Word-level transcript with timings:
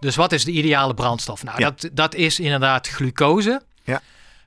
Dus 0.00 0.16
wat 0.16 0.32
is 0.32 0.44
de 0.44 0.50
ideale 0.50 0.94
brandstof? 0.94 1.42
Nou, 1.42 1.60
Ja. 1.60 1.70
dat, 1.70 1.90
dat 1.92 2.14
is 2.14 2.40
inderdaad 2.40 2.88
glucose. 2.88 3.62
Ja. 3.84 4.00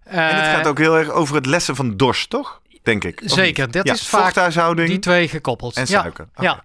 Eh, 0.03 0.29
En 0.29 0.35
het 0.35 0.55
gaat 0.55 0.67
ook 0.67 0.77
heel 0.77 0.97
erg 0.97 1.09
over 1.09 1.35
het 1.35 1.45
lessen 1.45 1.75
van 1.75 1.97
dorst, 1.97 2.29
toch? 2.29 2.61
Denk 2.83 3.03
ik. 3.03 3.21
Zeker, 3.25 3.71
dat 3.71 3.87
ja, 3.87 3.93
is 3.93 4.07
vaak 4.07 4.75
die 4.75 4.99
twee 4.99 5.27
gekoppeld. 5.27 5.75
en 5.75 5.87
suiker. 5.87 6.27
Ja, 6.35 6.63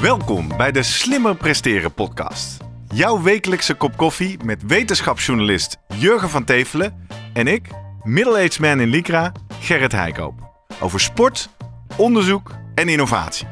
Welkom 0.00 0.56
bij 0.56 0.72
de 0.72 0.82
Slimmer 0.82 1.36
Presteren 1.36 1.92
podcast. 1.94 2.56
Jouw 2.94 3.22
wekelijkse 3.22 3.74
kop 3.74 3.96
koffie 3.96 4.44
met 4.44 4.62
wetenschapsjournalist 4.66 5.76
Jurgen 5.96 6.30
van 6.30 6.44
Tevelen 6.44 7.06
en 7.32 7.46
ik, 7.46 7.68
middle-aged 8.02 8.58
man 8.58 8.80
in 8.80 8.88
Lycra, 8.88 9.32
Gerrit 9.60 9.92
Heikoop. 9.92 10.34
Over 10.80 11.00
sport, 11.00 11.48
onderzoek 11.96 12.50
en 12.74 12.88
innovatie. 12.88 13.46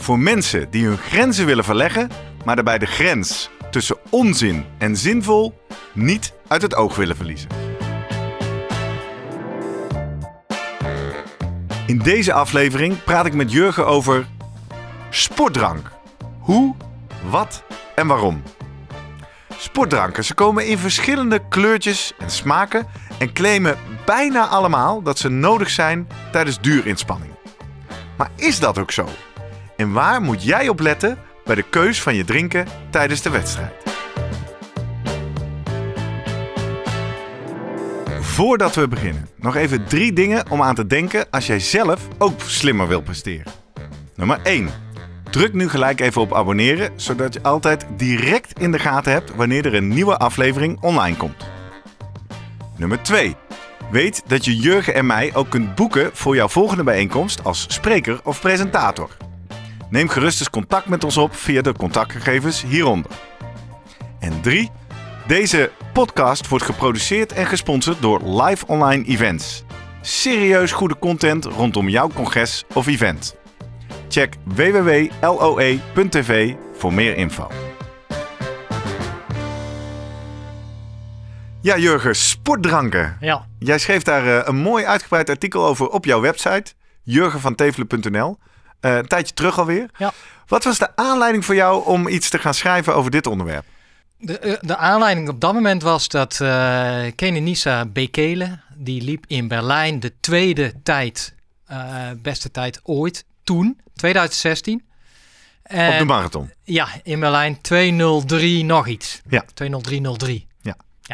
Voor 0.00 0.18
mensen 0.18 0.70
die 0.70 0.86
hun 0.86 0.98
grenzen 0.98 1.46
willen 1.46 1.64
verleggen, 1.64 2.10
maar 2.44 2.54
daarbij 2.54 2.78
de 2.78 2.86
grens 2.86 3.50
tussen 3.70 3.96
onzin 4.10 4.64
en 4.78 4.96
zinvol 4.96 5.60
niet 5.92 6.32
uit 6.48 6.62
het 6.62 6.74
oog 6.74 6.96
willen 6.96 7.16
verliezen. 7.16 7.48
In 11.86 11.98
deze 11.98 12.32
aflevering 12.32 13.04
praat 13.04 13.26
ik 13.26 13.34
met 13.34 13.52
Jurgen 13.52 13.86
over 13.86 14.26
Sportdrank. 15.10 15.90
Hoe, 16.38 16.74
wat 17.30 17.62
en 17.94 18.06
waarom. 18.06 18.42
Sportdranken, 19.56 20.24
ze 20.24 20.34
komen 20.34 20.66
in 20.66 20.78
verschillende 20.78 21.48
kleurtjes 21.48 22.12
en 22.18 22.30
smaken 22.30 22.86
en 23.18 23.32
claimen 23.32 23.78
bijna 24.04 24.46
allemaal 24.46 25.02
dat 25.02 25.18
ze 25.18 25.28
nodig 25.28 25.70
zijn 25.70 26.08
tijdens 26.32 26.60
duurinspanning. 26.60 27.32
Maar 28.16 28.30
is 28.36 28.60
dat 28.60 28.78
ook 28.78 28.90
zo? 28.90 29.08
En 29.80 29.92
waar 29.92 30.22
moet 30.22 30.42
jij 30.42 30.68
op 30.68 30.80
letten 30.80 31.18
bij 31.44 31.54
de 31.54 31.62
keus 31.62 32.02
van 32.02 32.14
je 32.14 32.24
drinken 32.24 32.66
tijdens 32.90 33.22
de 33.22 33.30
wedstrijd? 33.30 33.72
Voordat 38.20 38.74
we 38.74 38.88
beginnen, 38.88 39.28
nog 39.36 39.56
even 39.56 39.84
drie 39.84 40.12
dingen 40.12 40.50
om 40.50 40.62
aan 40.62 40.74
te 40.74 40.86
denken 40.86 41.30
als 41.30 41.46
jij 41.46 41.60
zelf 41.60 42.08
ook 42.18 42.40
slimmer 42.40 42.88
wil 42.88 43.02
presteren. 43.02 43.52
Nummer 44.16 44.40
1. 44.42 44.68
Druk 45.30 45.52
nu 45.52 45.68
gelijk 45.68 46.00
even 46.00 46.20
op 46.20 46.34
abonneren, 46.34 46.92
zodat 46.96 47.34
je 47.34 47.42
altijd 47.42 47.86
direct 47.96 48.58
in 48.58 48.72
de 48.72 48.78
gaten 48.78 49.12
hebt 49.12 49.34
wanneer 49.34 49.66
er 49.66 49.74
een 49.74 49.88
nieuwe 49.88 50.16
aflevering 50.16 50.80
online 50.80 51.16
komt. 51.16 51.48
Nummer 52.76 53.02
2. 53.02 53.36
Weet 53.90 54.22
dat 54.26 54.44
je 54.44 54.56
Jurgen 54.56 54.94
en 54.94 55.06
mij 55.06 55.34
ook 55.34 55.50
kunt 55.50 55.74
boeken 55.74 56.10
voor 56.12 56.34
jouw 56.34 56.48
volgende 56.48 56.82
bijeenkomst 56.82 57.44
als 57.44 57.64
spreker 57.68 58.20
of 58.24 58.40
presentator. 58.40 59.28
Neem 59.90 60.08
gerust 60.08 60.38
eens 60.40 60.50
contact 60.50 60.86
met 60.86 61.04
ons 61.04 61.16
op 61.16 61.34
via 61.34 61.62
de 61.62 61.72
contactgegevens 61.72 62.62
hieronder. 62.62 63.10
En 64.18 64.40
3. 64.40 64.70
Deze 65.26 65.70
podcast 65.92 66.48
wordt 66.48 66.64
geproduceerd 66.64 67.32
en 67.32 67.46
gesponsord 67.46 68.02
door 68.02 68.42
Live 68.42 68.66
Online 68.66 69.04
Events. 69.04 69.64
Serieus 70.00 70.72
goede 70.72 70.98
content 70.98 71.44
rondom 71.44 71.88
jouw 71.88 72.08
congres 72.08 72.64
of 72.74 72.86
event. 72.86 73.36
Check 74.08 74.34
www.loe.tv 74.44 75.14
voor 76.72 76.92
meer 76.94 77.16
info. 77.16 77.48
Ja, 81.62 81.78
Jurgen, 81.78 82.16
sportdranken. 82.16 83.16
ja. 83.20 83.48
Jij 83.58 83.78
schreef 83.78 84.02
daar 84.02 84.26
eh, 84.26 84.46
een 84.46 84.56
mooi 84.56 84.84
uitgebreid 84.84 85.28
artikel 85.30 85.66
over 85.66 85.88
op 85.88 86.04
jouw 86.04 86.20
website, 86.20 86.72
jurgenvantevelen.nl. 87.02 88.38
Eh 88.80 88.96
een 88.96 89.06
tijdje 89.06 89.34
terug 89.34 89.58
alweer. 89.58 89.90
Ja. 89.96 90.12
Wat 90.46 90.64
was 90.64 90.78
de 90.78 90.96
aanleiding 90.96 91.44
voor 91.44 91.54
jou 91.54 91.86
om 91.86 92.08
iets 92.08 92.28
te 92.28 92.38
gaan 92.38 92.54
schrijven 92.54 92.94
over 92.94 93.10
dit 93.10 93.26
onderwerp? 93.26 93.64
De, 94.18 94.38
eh, 94.38 94.56
de 94.60 94.76
aanleiding 94.76 95.28
op 95.28 95.40
dat 95.40 95.52
moment 95.52 95.82
was 95.82 96.08
dat 96.08 96.40
eh 96.40 97.02
Kenenisa 97.14 97.86
Bekele, 97.86 98.58
die 98.74 99.02
liep 99.02 99.24
in 99.26 99.48
Berlijn 99.48 100.00
de 100.00 100.12
tweede 100.20 100.72
tijd, 100.82 101.34
beste 102.22 102.50
tijd 102.50 102.80
ooit, 102.82 103.24
toen, 103.44 103.80
2016. 103.94 104.84
En, 105.62 105.92
op 105.92 105.98
de 105.98 106.04
marathon. 106.04 106.50
Ja, 106.64 106.88
in 107.02 107.20
Berlijn 107.20 107.60
203 107.60 108.64
nog 108.64 108.86
iets. 108.86 109.20
Ja. 109.28 109.44
20303. 109.54 110.46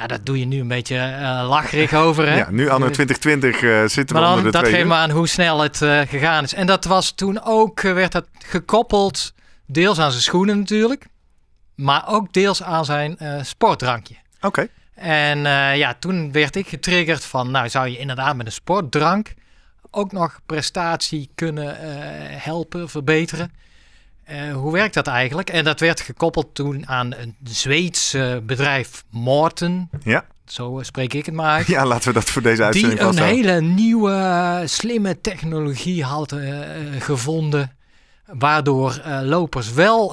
Ja. 0.00 0.06
Dat 0.06 0.26
doe 0.26 0.38
je 0.38 0.44
nu 0.44 0.60
een 0.60 0.68
beetje 0.68 0.96
eh 0.96 1.46
lacherig 1.48 1.94
over, 1.94 2.28
hè? 2.28 2.36
Ja, 2.36 2.50
nu 2.50 2.68
anno 2.68 2.90
2020 2.90 3.62
eh, 3.62 3.80
zitten 3.80 4.16
we 4.16 4.22
Maar 4.22 4.30
onder 4.30 4.42
dan, 4.42 4.44
de 4.44 4.50
dat 4.50 4.60
twee 4.60 4.72
geeft 4.72 4.84
uur. 4.84 4.90
me 4.92 4.94
aan 4.94 5.10
hoe 5.10 5.28
snel 5.28 5.60
het 5.60 5.82
eh, 5.82 6.00
gegaan 6.00 6.44
is. 6.44 6.54
En 6.54 6.66
dat 6.66 6.84
was 6.84 7.10
toen 7.12 7.42
ook, 7.44 7.80
werd 7.80 8.12
dat 8.12 8.26
gekoppeld, 8.38 9.32
deels 9.66 9.98
aan 9.98 10.10
zijn 10.10 10.22
schoenen 10.22 10.58
natuurlijk, 10.58 11.06
maar 11.74 12.08
ook 12.08 12.32
deels 12.32 12.62
aan 12.62 12.84
zijn 12.84 13.18
sportdrankje. 13.42 14.14
Oké, 14.40 14.68
En 14.94 15.38
ja, 15.76 15.94
toen 15.98 16.32
werd 16.32 16.56
ik 16.56 16.68
getriggerd 16.68 17.24
van, 17.24 17.50
nou 17.50 17.68
zou 17.68 17.88
je 17.88 17.98
inderdaad 17.98 18.36
met 18.36 18.46
een 18.46 18.52
sportdrank 18.52 19.34
ook 19.90 20.12
nog 20.12 20.40
prestatie 20.46 21.30
kunnen 21.34 21.76
helpen, 22.40 22.88
verbeteren. 22.88 23.52
Eh, 24.26 24.52
hoe 24.52 24.72
werkt 24.72 24.94
dat 24.94 25.06
eigenlijk? 25.06 25.50
En 25.50 25.64
dat 25.64 25.80
werd 25.80 26.00
gekoppeld 26.00 26.54
toen 26.54 26.88
aan 26.88 27.14
een 27.14 27.36
Zweeds 27.44 28.16
bedrijf 28.42 29.04
Morten, 29.10 29.90
ja. 30.04 30.24
zo 30.46 30.78
eh, 30.78 30.84
spreek 30.84 31.14
ik 31.14 31.26
het 31.26 31.34
maar 31.34 31.50
uit. 31.50 31.66
ja, 31.66 31.86
laten 31.86 32.08
we 32.08 32.14
dat 32.14 32.30
voor 32.30 32.42
deze 32.42 32.64
uitzending 32.64 33.00
Die 33.00 33.08
een 33.08 33.18
hele 33.18 33.60
nieuwe, 33.60 34.62
slimme 34.64 35.20
technologie 35.20 36.04
had 36.04 36.32
eh, 36.32 36.58
gevonden. 36.98 37.76
Waardoor 38.26 39.00
lopers 39.22 39.72
wel 39.72 40.08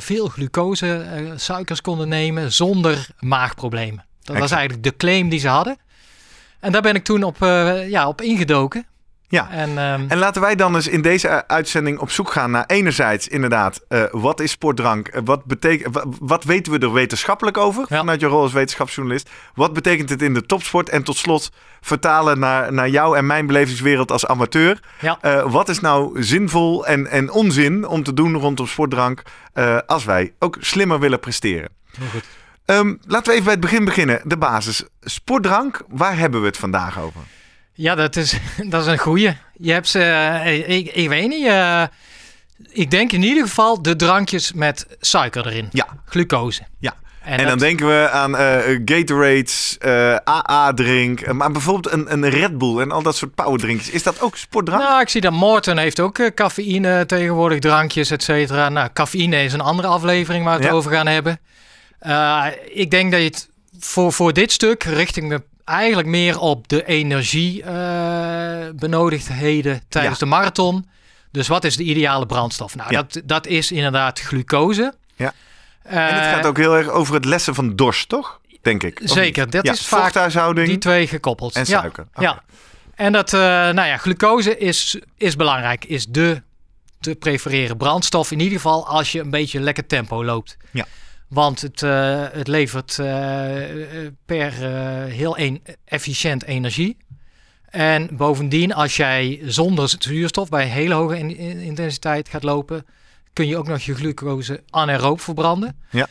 veel 0.00 0.26
glucose, 0.26 1.06
suikers 1.36 1.80
konden 1.80 2.08
nemen 2.08 2.52
zonder 2.52 3.08
maagproblemen. 3.20 4.04
Dat 4.22 4.38
was 4.38 4.50
eigenlijk 4.50 4.82
de 4.82 4.96
claim 4.96 5.28
die 5.28 5.40
ze 5.40 5.48
hadden. 5.48 5.76
En 6.60 6.72
daar 6.72 6.82
ben 6.82 6.94
ik 6.94 7.04
toen 7.04 7.22
op, 7.22 7.36
ja, 7.86 8.08
op 8.08 8.20
ingedoken. 8.20 8.86
Ja. 9.32 9.50
En, 9.50 9.78
ehm, 9.78 10.04
En 10.08 10.18
laten 10.18 10.40
wij 10.42 10.54
dan 10.54 10.74
eens 10.74 10.88
in 10.88 11.02
deze 11.02 11.48
uitzending 11.48 11.98
op 11.98 12.10
zoek 12.10 12.30
gaan 12.32 12.50
naar 12.50 12.64
enerzijds 12.66 13.28
inderdaad, 13.28 13.80
eh, 13.88 14.02
wat 14.10 14.40
is 14.40 14.50
sportdrank? 14.50 15.08
Eh, 15.08 15.20
Wat, 15.24 15.44
betekent, 15.44 15.94
wa- 15.94 16.04
wat 16.20 16.44
weten 16.44 16.72
we 16.72 16.78
er 16.78 16.92
wetenschappelijk 16.92 17.56
over 17.56 17.84
Ja. 17.88 17.96
vanuit 17.98 18.20
je 18.20 18.26
rol 18.26 18.40
als 18.42 18.52
wetenschapsjournalist? 18.52 19.30
Wat 19.54 19.72
betekent 19.72 20.08
het 20.08 20.22
in 20.22 20.34
de 20.34 20.46
topsport? 20.46 20.88
En 20.88 21.02
tot 21.02 21.16
slot 21.16 21.50
vertalen 21.80 22.38
naar, 22.38 22.72
naar 22.72 22.88
jou 22.88 23.16
en 23.16 23.26
mijn 23.26 23.46
belevingswereld 23.46 24.10
als 24.10 24.26
amateur. 24.26 24.80
ja, 25.00 25.18
Eh, 25.20 25.50
wat 25.52 25.68
is 25.68 25.80
nou 25.80 26.22
zinvol 26.22 26.86
en, 26.86 27.06
en 27.06 27.30
onzin 27.30 27.86
om 27.86 28.02
te 28.02 28.12
doen 28.14 28.36
rondom 28.36 28.66
sportdrank 28.66 29.22
als 29.86 30.04
wij 30.04 30.32
ook 30.38 30.56
slimmer 30.60 31.00
willen 31.00 31.20
presteren? 31.20 31.68
heel 31.98 32.06
goed. 32.12 32.24
Ehm, 32.64 32.94
laten 33.06 33.26
we 33.26 33.32
even 33.32 33.44
bij 33.44 33.52
het 33.52 33.60
begin 33.62 33.84
beginnen. 33.84 34.20
De 34.24 34.36
basis. 34.36 34.84
Sportdrank, 35.00 35.82
waar 35.88 36.18
hebben 36.18 36.40
we 36.40 36.46
het 36.46 36.56
vandaag 36.56 36.98
over? 37.00 37.20
Ja, 37.74 37.94
dat 37.94 38.16
is, 38.16 38.36
dat 38.70 38.80
is 38.82 38.86
een 38.86 38.98
goeie. 38.98 39.36
Je 39.56 39.72
hebt 39.72 39.88
ze, 39.88 40.02
eh, 40.02 40.68
ik, 40.76 40.90
ik 40.94 41.08
weet 41.08 41.28
niet, 41.28 41.46
eh, 41.46 41.82
ik 42.70 42.90
denk 42.90 43.12
in 43.12 43.22
ieder 43.22 43.42
geval 43.46 43.82
de 43.82 43.96
drankjes 43.96 44.52
met 44.52 44.86
suiker 45.00 45.46
erin. 45.46 45.68
Ja. 45.72 45.86
Glucose. 46.04 46.62
Ja. 46.78 46.94
En, 47.22 47.30
En, 47.32 47.38
dat- 47.38 47.46
dan 47.48 47.58
denken 47.58 47.86
we 47.86 48.08
aan 48.10 48.36
eh 48.36 48.80
Gatorades, 48.84 49.76
AA-drink, 50.28 51.32
maar 51.32 51.50
bijvoorbeeld 51.52 51.94
een, 51.94 52.12
een 52.12 52.28
Red 52.28 52.58
Bull 52.58 52.78
en 52.80 52.90
al 52.90 53.02
dat 53.02 53.16
soort 53.16 53.34
powerdrinkjes. 53.34 53.90
Is 53.90 54.02
dat 54.02 54.20
ook 54.20 54.36
sportdrank? 54.36 54.82
Nou, 54.82 55.00
ik 55.00 55.08
zie 55.08 55.20
dat 55.20 55.32
Morten 55.32 55.78
heeft 55.78 56.00
ook 56.00 56.30
cafeïne 56.34 57.06
tegenwoordig, 57.06 57.58
drankjes, 57.58 58.10
et 58.10 58.22
cetera. 58.22 58.68
Nou, 58.68 58.88
cafeïne 58.92 59.44
is 59.44 59.52
een 59.52 59.60
andere 59.60 59.88
aflevering 59.88 60.44
waar 60.44 60.56
we 60.56 60.62
het 60.62 60.70
Ja. 60.70 60.76
over 60.76 60.90
gaan 60.92 61.06
hebben. 61.06 61.40
Ik 62.74 62.90
denk 62.90 63.10
dat 63.12 63.20
je 63.20 63.26
het 63.26 63.48
voor, 63.78 64.12
voor 64.12 64.32
dit 64.32 64.52
stuk 64.52 64.82
richting 64.82 65.28
me 65.28 65.42
eigenlijk 65.64 66.08
meer 66.08 66.38
op 66.38 66.68
de 66.68 66.84
energie 66.86 67.62
eh 67.62 68.68
benodigdheden 68.74 69.82
tijdens 69.88 70.18
Ja. 70.18 70.24
de 70.24 70.30
marathon. 70.30 70.88
Dus 71.30 71.48
wat 71.48 71.64
is 71.64 71.76
de 71.76 71.82
ideale 71.82 72.26
brandstof? 72.26 72.74
Nou, 72.74 72.90
Ja. 72.92 73.02
dat, 73.02 73.22
dat 73.24 73.46
is 73.46 73.72
inderdaad 73.72 74.20
glucose. 74.20 74.94
Ja. 75.16 75.32
Eh, 75.82 75.96
en 76.08 76.14
het 76.20 76.34
gaat 76.34 76.46
ook 76.46 76.56
heel 76.56 76.76
erg 76.76 76.88
over 76.88 77.14
het 77.14 77.24
lessen 77.24 77.54
van 77.54 77.76
dorst, 77.76 78.08
toch? 78.08 78.40
Denk 78.62 78.82
ik. 78.82 79.00
Zeker, 79.04 79.50
dat 79.50 79.66
ja, 79.66 79.72
is 79.72 79.86
vaak 79.86 80.54
die 80.54 80.78
twee 80.78 81.06
gekoppeld. 81.06 81.54
en 81.54 81.64
Ja. 81.66 81.80
suiker. 81.80 82.06
Ja. 82.14 82.42
En 82.94 83.12
dat, 83.12 83.32
eh, 83.32 83.40
nou 83.40 83.84
ja, 83.86 83.96
glucose 83.96 84.58
is, 84.58 84.98
is 85.16 85.36
belangrijk. 85.36 85.84
Is 85.84 86.06
de 86.06 86.42
te 87.00 87.14
prefereren 87.14 87.76
brandstof. 87.76 88.30
In 88.30 88.40
ieder 88.40 88.56
geval 88.56 88.86
als 88.86 89.12
je 89.12 89.20
een 89.20 89.30
beetje 89.30 89.60
lekker 89.60 89.86
tempo 89.86 90.24
loopt. 90.24 90.56
Ja. 90.70 90.86
Want 91.32 91.60
het, 91.60 91.82
eh, 91.82 92.24
het 92.32 92.48
levert 92.48 92.98
eh, 92.98 93.06
per 94.26 94.52
eh, 94.64 95.12
heel 95.12 95.38
een, 95.38 95.62
efficiënt 95.84 96.44
energie. 96.44 96.96
En 97.70 98.08
bovendien, 98.16 98.74
als 98.74 98.96
jij 98.96 99.40
zonder 99.44 99.94
zuurstof 99.98 100.48
bij 100.48 100.66
hele 100.66 100.94
hoge 100.94 101.18
in- 101.18 101.36
in- 101.36 101.58
intensiteit 101.58 102.28
gaat 102.28 102.42
lopen, 102.42 102.86
kun 103.32 103.46
je 103.46 103.56
ook 103.56 103.66
nog 103.66 103.80
je 103.82 103.94
glucose 103.94 104.62
anaeroop 104.70 105.20
verbranden. 105.20 105.80
Ja. 105.90 106.06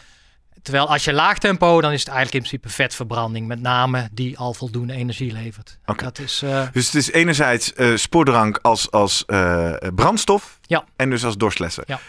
Terwijl 0.62 0.88
als 0.90 1.04
je 1.04 1.14
laag 1.14 1.38
tempo, 1.38 1.82
dan 1.82 1.92
is 1.92 2.00
het 2.00 2.10
eigenlijk 2.10 2.44
in 2.44 2.50
principe 2.50 2.74
vetverbranding, 2.76 3.48
met 3.48 3.62
name 3.62 4.10
die 4.12 4.38
al 4.38 4.54
voldoende 4.54 4.94
energie 4.94 5.32
levert. 5.32 5.78
Dat 5.96 6.20
is, 6.20 6.44
Dus 6.72 6.86
het 6.86 6.96
is 6.96 7.12
enerzijds 7.12 7.74
eh 7.74 7.96
sportdrank 7.96 8.60
als, 8.62 8.92
als 8.92 9.26
brandstof 9.96 10.60
Ja. 10.62 10.84
en 10.96 11.10
dus 11.10 11.26
als 11.26 11.38
dorstlesser. 11.38 11.84
Ja. 11.88 12.00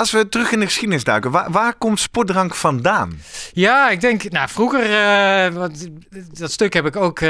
Als 0.00 0.10
we 0.10 0.28
terug 0.28 0.52
in 0.52 0.60
de 0.60 0.66
geschiedenis 0.66 1.04
duiken, 1.04 1.30
waar, 1.30 1.50
waar 1.50 1.74
komt 1.74 2.00
sportdrank 2.00 2.54
vandaan? 2.54 3.20
Ja, 3.52 3.90
ik 3.90 4.00
denk, 4.00 4.30
nou 4.30 4.48
vroeger, 4.48 5.52
wat, 5.52 5.88
dat 6.32 6.52
stuk 6.52 6.72
heb 6.72 6.86
ik 6.86 6.96
ook 6.96 7.20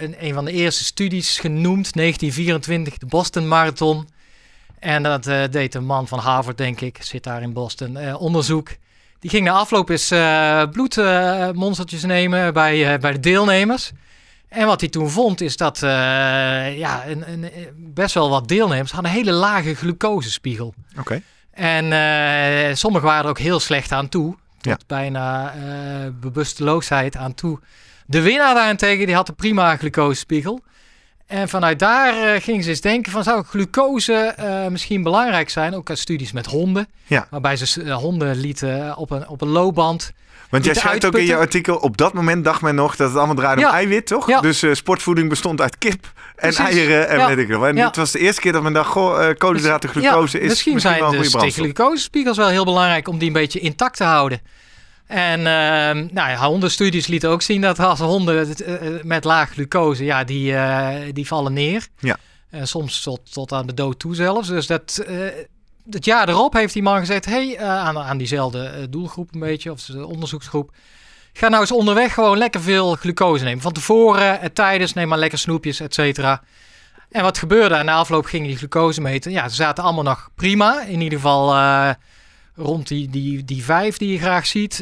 in 0.00 0.14
een 0.18 0.34
van 0.34 0.44
de 0.44 0.52
eerste 0.52 0.84
studies 0.84 1.38
genoemd, 1.38 1.92
1924, 1.94 2.98
de 2.98 3.06
Boston 3.06 3.48
Marathon. 3.48 4.08
En 4.78 5.02
dat 5.02 5.26
eh, 5.26 5.42
deed 5.50 5.74
een 5.74 5.84
man 5.84 6.08
van 6.08 6.18
Harvard, 6.18 6.58
denk 6.58 6.80
ik, 6.80 6.98
zit 7.02 7.22
daar 7.22 7.42
in 7.42 7.52
Boston, 7.52 8.14
onderzoek. 8.14 8.68
Die 9.18 9.30
ging 9.30 9.44
na 9.44 9.52
afloop 9.52 9.88
eens 9.88 10.08
bloedmonstertjes 10.72 12.02
nemen 12.02 12.52
bij, 12.52 12.98
bij 12.98 13.12
de 13.12 13.20
deelnemers. 13.20 13.92
En 14.48 14.66
wat 14.66 14.80
hij 14.80 14.88
toen 14.88 15.10
vond 15.10 15.40
is 15.40 15.56
dat 15.56 15.78
ja, 15.78 17.06
een, 17.06 17.32
een, 17.32 17.50
best 17.76 18.14
wel 18.14 18.30
wat 18.30 18.48
deelnemers 18.48 18.90
hadden 18.90 19.10
een 19.10 19.16
hele 19.16 19.32
lage 19.32 19.74
glucosespiegel. 19.74 20.74
Oké. 20.98 21.22
En 21.52 21.92
eh 21.92 22.74
sommigen 22.74 23.06
waren 23.08 23.24
er 23.24 23.30
ook 23.30 23.38
heel 23.38 23.60
slecht 23.60 23.92
aan 23.92 24.08
toe. 24.08 24.30
Tot 24.32 24.38
Ja. 24.60 24.78
bijna 24.86 25.52
eh 25.54 26.10
bewusteloosheid 26.20 27.16
aan 27.16 27.34
toe. 27.34 27.58
De 28.06 28.20
winnaar 28.20 28.54
daarentegen, 28.54 29.06
die 29.06 29.14
had 29.14 29.28
een 29.28 29.34
prima 29.34 29.76
glucosespiegel. 29.76 30.60
En 31.26 31.48
vanuit 31.48 31.78
daar 31.78 32.14
eh, 32.34 32.42
gingen 32.42 32.62
ze 32.62 32.68
eens 32.70 32.80
denken 32.80 33.12
van 33.12 33.24
zou 33.24 33.44
glucose 33.44 34.34
misschien 34.70 35.02
belangrijk 35.02 35.50
zijn. 35.50 35.74
Ook 35.74 35.88
uit 35.88 35.98
studies 35.98 36.32
met 36.32 36.46
honden. 36.46 36.88
Ja. 37.06 37.26
Waarbij 37.30 37.56
ze 37.56 37.92
honden 37.92 38.36
lieten 38.36 38.96
op 38.96 39.10
een, 39.10 39.28
op 39.28 39.40
een 39.40 39.48
loopband. 39.48 40.12
Want 40.50 40.64
jij 40.64 40.74
schrijft 40.74 41.04
ook 41.04 41.14
in 41.14 41.24
je 41.24 41.36
artikel, 41.36 41.76
op 41.76 41.96
dat 41.96 42.12
moment 42.12 42.44
dacht 42.44 42.62
men 42.62 42.74
nog 42.74 42.96
dat 42.96 43.08
het 43.08 43.16
allemaal 43.16 43.34
draaide 43.34 43.66
om 43.66 43.72
eiwit, 43.72 44.06
toch? 44.06 44.40
Dus 44.40 44.62
eh, 44.62 44.74
sportvoeding 44.74 45.28
bestond 45.28 45.60
uit 45.60 45.78
kip 45.78 46.12
en 46.36 46.54
Precies. 46.54 46.58
eieren 46.58 47.08
en 47.08 47.26
weet 47.26 47.38
ik 47.38 47.48
nog. 47.48 47.66
En 47.66 47.74
dit 47.74 47.96
was 47.96 48.10
de 48.10 48.18
eerste 48.18 48.40
keer 48.40 48.52
dat 48.52 48.62
men 48.62 48.72
dacht, 48.72 48.90
goh, 48.90 49.28
eh, 49.28 49.36
koolhydraten, 49.36 49.88
glucose 49.88 50.40
is 50.40 50.48
misschien, 50.48 50.48
misschien, 50.48 50.80
zijn 50.80 51.00
wel 51.00 51.12
een 51.12 51.18
dus 51.18 51.20
goede 51.20 51.30
de 51.30 51.38
brandstof. 51.38 51.64
glucosespiegels 51.64 52.36
wel 52.36 52.48
heel 52.48 52.64
belangrijk 52.64 53.08
om 53.08 53.18
die 53.18 53.26
een 53.26 53.32
beetje 53.32 53.60
intact 53.60 53.96
te 53.96 54.04
houden. 54.04 54.40
En 55.06 55.38
ehm, 55.38 55.96
nou 56.12 56.30
ja, 56.30 56.36
hondenstudies 56.36 57.06
lieten 57.06 57.30
ook 57.30 57.42
zien 57.42 57.60
dat 57.60 57.78
als 57.78 57.98
honden 57.98 58.56
eh, 58.56 58.74
met 59.02 59.24
laag 59.24 59.50
glucose, 59.50 60.04
ja, 60.04 60.24
die, 60.24 60.54
die 61.12 61.26
vallen 61.26 61.52
neer. 61.52 61.86
Ja. 61.98 62.16
Soms 62.62 63.02
tot, 63.02 63.32
tot 63.32 63.52
aan 63.52 63.66
de 63.66 63.74
dood 63.74 63.98
toe 63.98 64.14
zelfs. 64.14 64.48
Dus 64.48 64.66
dat, 64.66 65.04
het 65.94 66.04
jaar 66.04 66.28
erop 66.28 66.52
heeft 66.52 66.72
die 66.72 66.82
man 66.82 66.98
gezegd, 66.98 67.24
hey, 67.24 67.56
eh, 67.56 67.68
aan, 67.68 67.98
aan 67.98 68.18
diezelfde 68.18 68.64
eh, 68.64 68.84
doelgroep 68.90 69.34
een 69.34 69.40
beetje, 69.40 69.70
of 69.70 69.82
de 69.82 70.06
onderzoeksgroep. 70.06 70.72
Ga 71.32 71.48
nou 71.48 71.60
eens 71.60 71.72
onderweg 71.72 72.14
gewoon 72.14 72.38
lekker 72.38 72.60
veel 72.60 72.94
glucose 72.94 73.44
nemen. 73.44 73.62
Van 73.62 73.72
tevoren, 73.72 74.40
eh, 74.40 74.48
tijdens, 74.52 74.92
neem 74.92 75.08
maar 75.08 75.18
lekker 75.18 75.38
snoepjes, 75.38 75.80
et 75.80 75.94
cetera. 75.94 76.42
En 77.10 77.22
wat 77.22 77.38
gebeurde? 77.38 77.74
En 77.74 77.84
na 77.84 77.94
afloop 77.94 78.24
gingen 78.24 78.48
die 78.48 78.56
glucose 78.56 79.00
meten. 79.00 79.32
Ja, 79.32 79.48
ze 79.48 79.54
zaten 79.54 79.84
allemaal 79.84 80.04
nog 80.04 80.30
prima. 80.34 80.82
In 80.82 81.00
ieder 81.00 81.18
geval 81.18 81.54
rond 82.54 82.88
die, 82.88 83.08
die, 83.08 83.44
die 83.44 83.64
vijf 83.64 83.96
die 83.96 84.12
je 84.12 84.18
graag 84.18 84.46
ziet. 84.46 84.74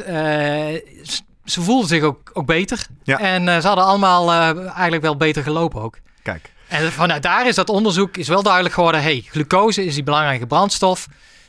Ze 1.44 1.60
voelden 1.60 1.88
zich 1.88 2.02
ook, 2.02 2.30
ook 2.32 2.46
beter. 2.46 2.86
Ja. 3.02 3.18
En 3.18 3.62
ze 3.62 3.66
hadden 3.66 3.84
allemaal 3.84 4.32
eigenlijk 4.32 5.02
wel 5.02 5.16
beter 5.16 5.42
gelopen 5.42 5.80
ook. 5.82 5.98
Kijk, 6.22 6.52
En 6.68 6.92
vanuit 6.92 7.22
daar 7.22 7.46
is 7.48 7.54
dat 7.54 7.68
onderzoek 7.68 8.16
is 8.16 8.28
wel 8.28 8.42
duidelijk 8.42 8.74
geworden. 8.74 9.02
Hey, 9.02 9.24
glucose 9.28 9.84
is 9.84 9.94
die 9.94 10.02
belangrijke 10.02 10.46
brandstof. 10.46 11.06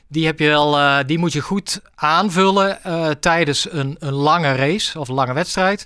Die, 0.08 0.26
heb 0.26 0.40
je 0.40 0.48
wel, 0.48 0.78
eh, 0.78 0.98
die 1.06 1.18
moet 1.18 1.34
je 1.34 1.42
goed 1.42 1.82
aanvullen 1.96 2.84
eh, 2.84 3.10
tijdens 3.10 3.72
een, 3.72 3.96
een 4.00 4.14
lange 4.14 4.56
race 4.56 5.00
of 5.00 5.08
een 5.08 5.16
lange 5.16 5.34
wedstrijd. 5.34 5.86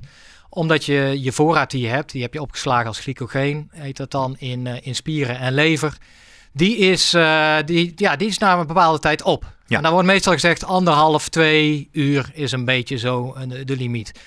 Omdat 0.50 0.86
je 0.86 1.18
je 1.22 1.32
voorraad 1.32 1.72
die 1.72 1.82
je 1.82 1.88
hebt, 1.88 2.12
die 2.12 2.22
heb 2.22 2.34
je 2.34 2.42
opgeslagen 2.42 2.88
als 2.88 3.00
glycogeen, 3.00 3.70
heet 3.72 3.98
dat 3.98 4.12
dan, 4.12 4.36
in, 4.38 4.68
eh, 4.68 4.76
in 4.82 4.96
spieren 4.96 5.40
en 5.40 5.54
lever. 5.54 5.98
Die 6.52 6.78
is, 6.78 7.10
die, 7.66 7.94
ja, 7.96 8.16
die 8.16 8.28
is 8.28 8.38
na 8.38 8.60
een 8.60 8.68
bepaalde 8.68 9.00
tijd 9.00 9.22
op. 9.24 9.52
Ja. 9.68 9.78
En 9.78 9.84
dan 9.84 9.92
wordt 9.92 10.08
meestal 10.08 10.34
gezegd 10.34 10.64
anderhalf, 10.64 11.30
twee 11.30 11.90
uur 11.92 12.30
is 12.34 12.52
een 12.52 12.66
beetje 12.66 12.98
zo 12.98 13.34
een, 13.36 13.50
de 13.66 13.76
limiet. 13.76 14.12
dus, 14.14 14.22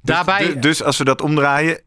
Daarbij, 0.00 0.46
du- 0.46 0.58
dus 0.58 0.82
als 0.82 0.96
we 0.98 1.04
dat 1.04 1.20
omdraaien, 1.20 1.80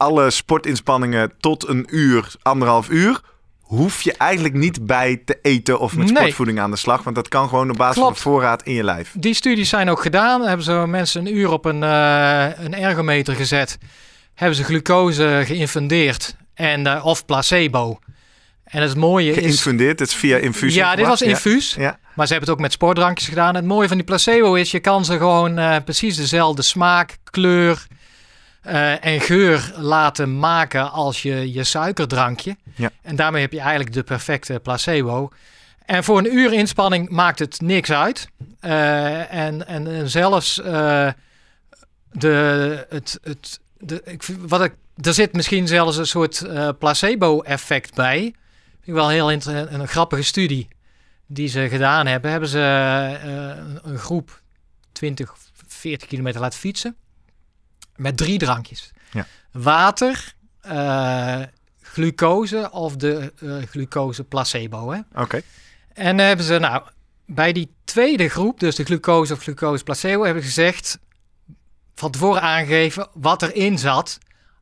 alle 0.00 0.30
sportinspanningen 0.30 1.32
tot 1.40 1.68
een 1.68 1.86
uur, 1.90 2.32
anderhalf 2.42 2.88
uur, 2.88 3.20
hoef 3.60 4.02
je 4.02 4.12
eigenlijk 4.16 4.54
niet 4.54 4.86
bij 4.86 5.22
te 5.24 5.38
eten 5.42 5.80
of 5.80 5.96
met 5.96 6.06
Nee. 6.06 6.16
sportvoeding 6.16 6.60
aan 6.60 6.70
de 6.70 6.76
slag. 6.76 7.02
Want 7.02 7.16
dat 7.16 7.28
kan 7.28 7.48
gewoon 7.48 7.70
op 7.70 7.76
basis 7.76 7.94
Klopt. 8.02 8.20
van 8.20 8.32
de 8.32 8.36
voorraad 8.36 8.62
in 8.62 8.74
je 8.74 8.84
lijf. 8.84 9.12
Die 9.18 9.34
studies 9.34 9.68
zijn 9.68 9.88
ook 9.90 10.02
gedaan. 10.02 10.42
Hebben 10.42 10.64
ze 10.64 10.72
mensen 10.72 11.26
een 11.26 11.36
uur 11.36 11.50
op 11.50 11.64
een, 11.64 11.82
eh, 11.82 12.64
een 12.64 12.74
ergometer 12.74 13.34
gezet. 13.34 13.78
Hebben 14.34 14.56
ze 14.56 14.64
glucose 14.64 15.42
geïnfundeerd. 15.46 16.36
En, 16.54 16.86
eh, 16.86 17.04
of 17.06 17.24
placebo. 17.24 17.98
En 18.64 18.82
het 18.82 18.96
mooie 18.96 19.30
is... 19.32 19.38
Geïnfundeerd, 19.38 19.98
het 19.98 20.08
is 20.08 20.14
via 20.14 20.36
infusie. 20.36 20.78
Ja, 20.80 20.96
dit 20.96 21.06
was 21.06 21.22
infuus. 21.22 21.74
Ja. 21.74 21.98
Maar 22.14 22.26
ze 22.26 22.32
hebben 22.32 22.48
het 22.50 22.58
ook 22.58 22.64
met 22.64 22.72
sportdrankjes 22.72 23.28
gedaan. 23.28 23.54
Het 23.54 23.64
mooie 23.64 23.88
van 23.88 23.96
die 23.96 24.06
placebo 24.06 24.54
is, 24.54 24.70
je 24.70 24.80
kan 24.80 25.04
ze 25.04 25.16
gewoon 25.18 25.58
eh, 25.58 25.76
precies 25.84 26.16
dezelfde 26.16 26.62
smaak, 26.62 27.16
kleur 27.30 27.86
eh, 28.60 29.04
en 29.04 29.20
geur 29.20 29.72
laten 29.76 30.38
maken 30.38 30.90
als 30.90 31.22
je, 31.22 31.52
je 31.52 31.64
suikerdrankje. 31.64 32.56
Ja. 32.74 32.90
En 33.02 33.16
daarmee 33.16 33.42
heb 33.42 33.52
je 33.52 33.60
eigenlijk 33.60 33.92
de 33.92 34.02
perfecte 34.02 34.60
placebo. 34.62 35.30
En 35.86 36.04
voor 36.04 36.18
een 36.18 36.34
uur 36.34 36.52
inspanning 36.52 37.08
maakt 37.08 37.38
het 37.38 37.60
niks 37.60 37.92
uit. 37.92 38.28
Eh, 38.60 39.32
en, 39.34 39.66
en, 39.66 39.86
en 39.86 40.10
zelfs 40.10 40.60
eh, 40.60 41.10
de, 42.12 42.86
het, 42.88 43.18
het, 43.22 43.60
de, 43.78 44.02
ik, 44.04 44.22
wat 44.38 44.64
ik, 44.64 44.74
er 45.00 45.14
zit 45.14 45.32
misschien 45.32 45.68
zelfs 45.68 45.96
een 45.96 46.06
soort 46.06 46.46
placebo-effect 46.78 47.94
bij. 47.94 48.20
Vind 48.20 48.86
ik 48.86 48.94
wel 48.94 49.08
heel 49.08 49.30
inter- 49.30 49.72
een 49.72 49.88
grappige 49.88 50.22
studie 50.22 50.68
die 51.26 51.48
ze 51.48 51.68
gedaan 51.68 52.06
hebben. 52.06 52.30
Hebben 52.30 52.48
ze 52.48 52.58
een, 52.58 53.78
een 53.82 53.98
groep 53.98 54.42
20, 54.92 55.34
40 55.66 56.08
kilometer 56.08 56.40
laten 56.40 56.58
fietsen. 56.58 56.96
Met 58.00 58.16
drie 58.16 58.38
drankjes. 58.38 58.90
Ja. 59.12 59.26
Water, 59.52 60.34
eh, 60.60 61.40
glucose 61.82 62.70
of 62.70 62.96
de 62.96 63.32
eh, 63.40 63.56
glucose 63.70 64.24
placebo. 64.24 64.90
Hè? 64.90 65.00
Oké. 65.14 65.40
En 65.92 66.18
hebben 66.18 66.44
ze, 66.46 66.58
nou, 66.58 66.82
bij 67.26 67.52
die 67.52 67.74
tweede 67.84 68.28
groep, 68.28 68.60
dus 68.60 68.74
de 68.76 68.84
glucose 68.84 69.32
of 69.32 69.40
glucose 69.40 69.84
placebo, 69.84 70.24
hebben 70.24 70.42
ze 70.42 70.48
gezegd, 70.48 70.98
van 71.94 72.10
tevoren 72.10 72.42
aangegeven 72.42 73.08
wat 73.12 73.42
erin 73.42 73.78
zat. 73.78 74.18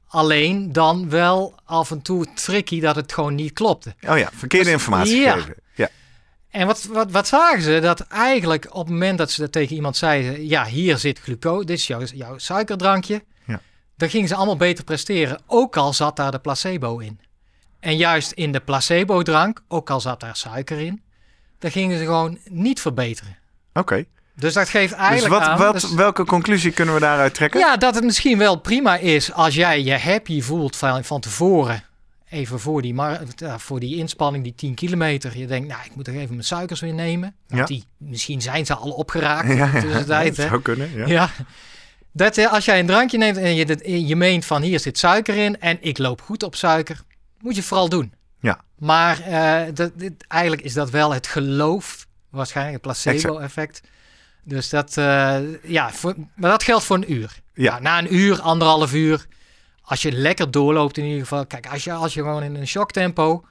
Alleen 0.09 0.73
dan 0.73 1.11
wel 1.11 1.55
af 1.65 1.91
en 1.91 2.03
toe 2.03 2.27
tricky 2.35 2.81
dat 2.81 2.97
het 2.97 3.13
gewoon 3.13 3.35
niet 3.35 3.53
klopte. 3.53 3.95
Oh 4.09 4.19
ja, 4.19 4.31
verkeerde 4.35 4.65
Dus- 4.65 4.75
informatie 4.75 5.21
ja. 5.21 5.33
gegeven. 5.33 5.55
En 6.51 6.67
wat, 6.67 6.85
wat, 6.85 7.11
wat 7.11 7.29
zagen 7.29 7.63
ze? 7.63 7.79
Dat 7.81 8.01
eigenlijk 8.01 8.67
op 8.71 8.85
het 8.85 8.89
moment 8.93 9.19
dat 9.19 9.31
ze 9.31 9.41
dat 9.41 9.53
tegen 9.53 9.77
iemand 9.77 9.97
zeiden, 9.97 10.47
ja, 10.47 10.65
hier 10.65 10.99
zit 10.99 11.19
glucose, 11.19 11.67
dit 11.67 11.79
is 11.79 11.87
jouw, 11.87 12.03
jouw 12.15 12.39
suikerdrankje. 12.39 13.25
Ja. 13.47 13.61
Dan 13.97 14.09
gingen 14.09 14.29
ze 14.29 14.35
allemaal 14.35 14.57
beter 14.57 14.85
presteren, 14.85 15.41
ook 15.47 15.77
al 15.77 15.93
zat 15.93 16.17
daar 16.17 16.31
de 16.31 16.39
placebo 16.39 16.99
in. 16.99 17.21
En 17.81 17.97
juist 17.97 18.33
in 18.33 18.53
de 18.53 18.61
placebo-drank, 18.61 19.63
ook 19.69 19.91
al 19.91 20.01
zat 20.01 20.21
daar 20.21 20.37
suiker 20.37 20.79
in, 20.81 21.03
dan 21.59 21.71
gingen 21.71 21.99
ze 21.99 22.05
gewoon 22.05 22.39
niet 22.51 22.81
verbeteren. 22.81 23.39
Oké. 23.75 24.05
Dus 24.35 24.55
dat 24.55 24.69
geeft 24.69 24.93
Dus 24.93 24.99
eigenlijk 25.03 25.35
wat, 25.35 25.49
aan... 25.49 25.59
wat, 25.59 25.73
dus- 25.73 25.95
welke 25.95 26.25
conclusie 26.25 26.73
kunnen 26.73 26.95
we 26.95 27.01
daaruit 27.01 27.35
trekken? 27.35 27.61
ja, 27.61 27.77
dat 27.77 27.95
het 27.95 28.05
misschien 28.05 28.39
wel 28.39 28.57
prima 28.61 28.97
is 28.97 29.33
als 29.33 29.55
jij 29.55 29.83
je 29.83 29.99
happy 29.99 30.43
voelt 30.43 30.77
van, 30.77 31.05
van 31.05 31.21
tevoren. 31.21 31.83
Even 32.31 32.61
voor 32.61 32.83
die, 32.83 32.95
ja, 33.37 33.59
voor 33.59 33.81
die 33.81 33.97
inspanning, 33.97 34.45
die 34.45 34.55
10 34.55 34.75
kilometer. 34.75 35.39
Je 35.39 35.47
denkt, 35.47 35.69
nou, 35.69 35.81
ik 35.85 35.95
moet 35.95 36.05
toch 36.05 36.15
even 36.15 36.31
mijn 36.35 36.45
suikers 36.45 36.81
weer 36.81 36.95
nemen. 36.95 37.35
Want 37.47 37.61
Ja. 37.61 37.67
die, 37.67 37.85
misschien 37.97 38.43
zijn 38.43 38.67
ze 38.67 38.75
al 38.75 38.91
opgeraakt 38.91 39.47
Ja, 39.57 39.67
in 39.75 39.89
ja, 39.89 40.03
de 40.05 40.15
hè. 40.15 40.33
zou 40.49 40.63
kunnen. 40.63 40.97
Ja. 40.97 41.07
Ja. 41.07 41.31
Dat, 42.13 42.37
eh, 42.37 42.53
als 42.53 42.65
jij 42.65 42.79
een 42.81 42.87
drankje 42.87 43.19
neemt 43.19 43.37
en 43.37 43.55
je, 43.55 43.67
dit- 43.67 43.83
je 44.09 44.17
meent 44.17 44.45
van 44.45 44.63
hier 44.63 44.81
zit 44.81 44.99
suiker 44.99 45.37
in 45.37 45.61
en 45.61 45.79
ik 45.81 45.99
loop 45.99 46.21
goed 46.21 46.43
op 46.43 46.55
suiker, 46.55 47.03
moet 47.41 47.55
je 47.57 47.63
vooral 47.63 47.89
doen. 47.89 48.13
Ja. 48.41 48.61
Maar 48.79 49.21
eh, 49.21 49.75
dat, 49.75 49.93
dit, 49.95 50.13
eigenlijk 50.29 50.63
is 50.63 50.73
dat 50.73 50.91
wel 50.91 51.13
het 51.15 51.27
geloof, 51.27 52.07
waarschijnlijk 52.31 52.75
het 52.75 52.83
placebo-effect. 52.95 53.81
Dus 54.45 54.69
dat, 54.69 54.97
eh, 54.97 55.39
ja, 55.63 55.91
voor, 55.91 56.15
maar 56.35 56.51
dat 56.51 56.63
geldt 56.63 56.85
voor 56.85 56.97
een 56.97 57.13
uur. 57.13 57.41
Ja. 57.55 57.71
Nou, 57.71 57.83
na 57.83 57.99
een 57.99 58.15
uur, 58.15 58.41
anderhalf 58.41 58.93
uur, 58.95 59.27
als 59.89 60.03
je 60.03 60.13
lekker 60.13 60.51
doorloopt 60.51 60.99
in 60.99 61.05
ieder 61.05 61.21
geval. 61.21 61.47
Kijk, 61.47 61.67
als 61.67 61.85
je, 61.85 61.93
als 61.93 62.15
je 62.15 62.21
gewoon 62.23 62.43
in 62.43 62.55
een 62.55 62.67
shocktempo, 62.67 63.45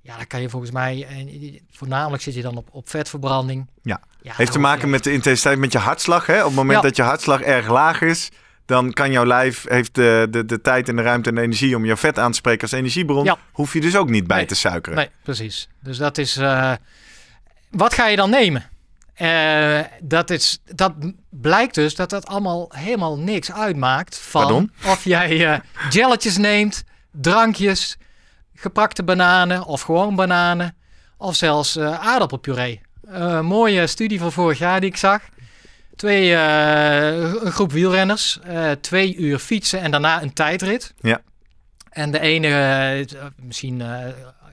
ja, 0.00 0.16
dan 0.16 0.26
kan 0.26 0.40
je 0.40 0.48
volgens 0.48 0.70
mij, 0.72 1.06
en 1.08 1.58
voornamelijk 1.70 2.22
zit 2.22 2.34
je 2.34 2.42
dan 2.42 2.56
op, 2.56 2.68
op 2.72 2.88
vetverbranding. 2.88 3.66
Ja. 3.82 4.00
Ja, 4.22 4.32
Heeft 4.36 4.52
te 4.52 4.58
maken 4.58 4.90
met 4.90 5.04
de 5.04 5.12
intensiteit 5.12 5.58
met 5.58 5.72
je 5.72 5.78
hartslag. 5.78 6.26
Hè? 6.26 6.38
Op 6.40 6.46
het 6.46 6.54
moment 6.54 6.76
Ja. 6.78 6.82
dat 6.84 6.96
je 6.96 7.02
hartslag 7.02 7.40
erg 7.40 7.68
laag 7.68 8.00
is, 8.00 8.28
dan 8.66 8.92
kan 8.92 9.10
jouw 9.10 9.24
lijf, 9.24 9.64
heeft 9.68 9.94
de, 9.94 10.26
de, 10.30 10.44
de 10.44 10.60
tijd 10.60 10.88
en 10.88 10.96
de 10.96 11.02
ruimte 11.02 11.28
en 11.28 11.34
de 11.34 11.40
energie 11.40 11.76
om 11.76 11.84
jouw 11.84 11.96
vet 11.96 12.18
aan 12.18 12.30
te 12.30 12.36
spreken 12.36 12.62
als 12.62 12.72
energiebron. 12.72 13.24
Ja. 13.24 13.38
Hoef 13.52 13.72
je 13.72 13.80
dus 13.80 13.96
ook 13.96 14.08
niet 14.10 14.26
bij 14.26 14.36
Nee. 14.36 14.46
te 14.46 14.54
suikeren. 14.54 14.98
Nee, 14.98 15.10
precies. 15.22 15.68
Dus 15.82 15.96
dat 15.96 16.18
is. 16.18 16.36
eh, 16.36 16.72
wat 17.70 17.94
ga 17.94 18.06
je 18.08 18.16
dan 18.16 18.30
nemen? 18.30 18.68
Eh, 19.18 19.80
dat, 20.00 20.30
is, 20.30 20.58
dat 20.74 20.92
blijkt 21.30 21.74
dus 21.74 21.94
dat 21.94 22.10
dat 22.10 22.26
allemaal 22.26 22.70
helemaal 22.74 23.18
niks 23.18 23.52
uitmaakt 23.52 24.18
van 24.18 24.40
Pardon? 24.40 24.72
of 24.86 25.04
jij 25.04 25.46
eh 25.46 25.58
jelletjes 25.90 26.36
neemt, 26.36 26.84
drankjes, 27.10 27.96
gepakte 28.54 29.02
bananen 29.02 29.64
of 29.64 29.80
gewoon 29.80 30.14
bananen 30.14 30.76
of 31.16 31.34
zelfs 31.34 31.76
eh, 31.76 32.00
aardappelpuree. 32.00 32.80
Eh, 33.08 33.40
mooie 33.40 33.86
studie 33.86 34.18
van 34.18 34.32
vorig 34.32 34.58
jaar 34.58 34.80
die 34.80 34.90
ik 34.90 34.96
zag. 34.96 35.22
Twee, 35.96 36.32
een 36.32 37.52
groep 37.52 37.72
wielrenners, 37.72 38.38
twee 38.80 39.16
uur 39.16 39.38
fietsen 39.38 39.80
en 39.80 39.90
daarna 39.90 40.22
een 40.22 40.32
tijdrit. 40.32 40.94
Ja. 41.00 41.20
En 41.90 42.10
de 42.10 42.20
ene, 42.20 43.06
misschien 43.36 43.78